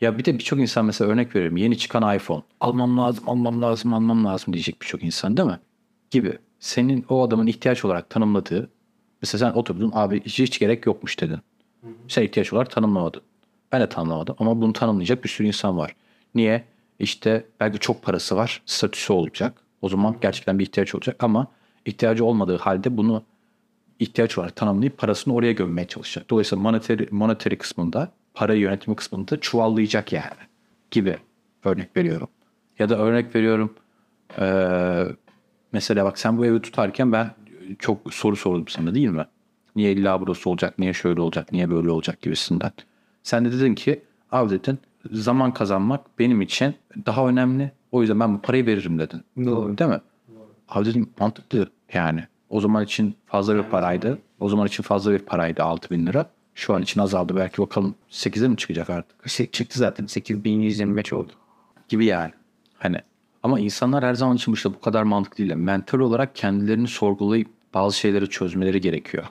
Ya 0.00 0.18
bir 0.18 0.24
de 0.24 0.34
birçok 0.34 0.58
insan 0.60 0.84
mesela 0.84 1.10
örnek 1.10 1.36
veriyorum. 1.36 1.56
Yeni 1.56 1.78
çıkan 1.78 2.16
iPhone. 2.16 2.42
Almam 2.60 2.98
lazım, 2.98 3.28
almam 3.28 3.62
lazım, 3.62 3.94
almam 3.94 4.24
lazım 4.24 4.54
diyecek 4.54 4.82
birçok 4.82 5.02
insan 5.02 5.36
değil 5.36 5.48
mi? 5.48 5.60
Gibi. 6.10 6.38
Senin 6.60 7.04
o 7.08 7.22
adamın 7.26 7.46
ihtiyaç 7.46 7.84
olarak 7.84 8.10
tanımladığı 8.10 8.70
Mesela 9.22 9.50
sen 9.50 9.58
oturdun 9.58 9.90
abi 9.94 10.20
hiç, 10.24 10.38
hiç 10.38 10.58
gerek 10.58 10.86
yokmuş 10.86 11.20
dedin. 11.20 11.38
Sen 12.08 12.22
ihtiyaç 12.22 12.52
olarak 12.52 12.70
tanımlamadın. 12.70 13.22
Ben 13.72 13.80
de 13.80 13.88
tanımlamadım 13.88 14.36
ama 14.38 14.60
bunu 14.60 14.72
tanımlayacak 14.72 15.24
bir 15.24 15.28
sürü 15.28 15.46
insan 15.46 15.78
var. 15.78 15.96
Niye? 16.34 16.64
İşte 16.98 17.44
belki 17.60 17.78
çok 17.78 18.02
parası 18.02 18.36
var, 18.36 18.62
statüsü 18.66 19.12
olacak. 19.12 19.62
O 19.82 19.88
zaman 19.88 20.16
gerçekten 20.20 20.58
bir 20.58 20.64
ihtiyaç 20.64 20.94
olacak 20.94 21.16
ama 21.24 21.46
ihtiyacı 21.84 22.24
olmadığı 22.24 22.56
halde 22.56 22.96
bunu 22.96 23.22
ihtiyaç 23.98 24.38
olarak 24.38 24.56
tanımlayıp 24.56 24.98
parasını 24.98 25.34
oraya 25.34 25.52
gömmeye 25.52 25.86
çalışacak. 25.86 26.30
Dolayısıyla 26.30 26.62
monetary, 26.62 27.06
monetary 27.10 27.56
kısmında, 27.56 28.12
para 28.34 28.54
yönetimi 28.54 28.96
kısmında 28.96 29.40
çuvallayacak 29.40 30.12
yani 30.12 30.40
gibi 30.90 31.18
örnek 31.64 31.96
veriyorum. 31.96 32.28
Ya 32.78 32.88
da 32.88 32.98
örnek 32.98 33.34
veriyorum 33.34 33.74
ee, 34.38 35.04
mesela 35.72 36.04
bak 36.04 36.18
sen 36.18 36.38
bu 36.38 36.46
evi 36.46 36.62
tutarken 36.62 37.12
ben 37.12 37.30
çok 37.78 38.14
soru 38.14 38.36
sordum 38.36 38.68
sana 38.68 38.94
değil 38.94 39.08
mi? 39.08 39.26
Niye 39.76 39.92
illa 39.92 40.20
burası 40.20 40.50
olacak, 40.50 40.78
niye 40.78 40.92
şöyle 40.92 41.20
olacak, 41.20 41.52
niye 41.52 41.70
böyle 41.70 41.90
olacak 41.90 42.22
gibisinden. 42.22 42.72
Sen 43.22 43.44
de 43.44 43.52
dedin 43.52 43.74
ki 43.74 44.02
abi 44.32 44.50
dedin 44.50 44.78
zaman 45.12 45.52
kazanmak 45.54 46.18
benim 46.18 46.40
için 46.40 46.74
daha 47.06 47.28
önemli. 47.28 47.72
O 47.92 48.00
yüzden 48.00 48.20
ben 48.20 48.34
bu 48.34 48.40
parayı 48.40 48.66
veririm 48.66 48.98
dedin. 48.98 49.22
Doğru. 49.44 49.78
Değil 49.78 49.90
mi? 49.90 50.00
Abi 50.68 50.84
dedim 50.84 51.10
mantıklı 51.20 51.70
yani. 51.92 52.24
O 52.50 52.60
zaman 52.60 52.84
için 52.84 53.14
fazla 53.26 53.54
bir 53.56 53.62
paraydı. 53.62 54.18
O 54.40 54.48
zaman 54.48 54.66
için 54.66 54.82
fazla 54.82 55.12
bir 55.12 55.18
paraydı 55.18 55.62
6 55.62 55.90
bin 55.90 56.06
lira. 56.06 56.30
Şu 56.54 56.74
an 56.74 56.82
için 56.82 57.00
azaldı. 57.00 57.36
Belki 57.36 57.62
bakalım 57.62 57.94
8'e 58.10 58.48
mi 58.48 58.56
çıkacak 58.56 58.90
artık? 58.90 59.52
Çıktı 59.52 59.78
zaten 59.78 60.06
8125 60.06 61.12
oldu. 61.12 61.32
gibi 61.88 62.04
yani. 62.04 62.32
Hani 62.78 62.96
ama 63.42 63.60
insanlar 63.60 64.04
her 64.04 64.14
zaman 64.14 64.36
için 64.36 64.52
işte 64.52 64.74
bu 64.74 64.80
kadar 64.80 65.02
mantıklı 65.02 65.38
değil. 65.38 65.54
Mental 65.54 65.98
olarak 65.98 66.36
kendilerini 66.36 66.88
sorgulayıp 66.88 67.48
bazı 67.74 67.96
şeyleri 67.98 68.30
çözmeleri 68.30 68.80
gerekiyor. 68.80 69.24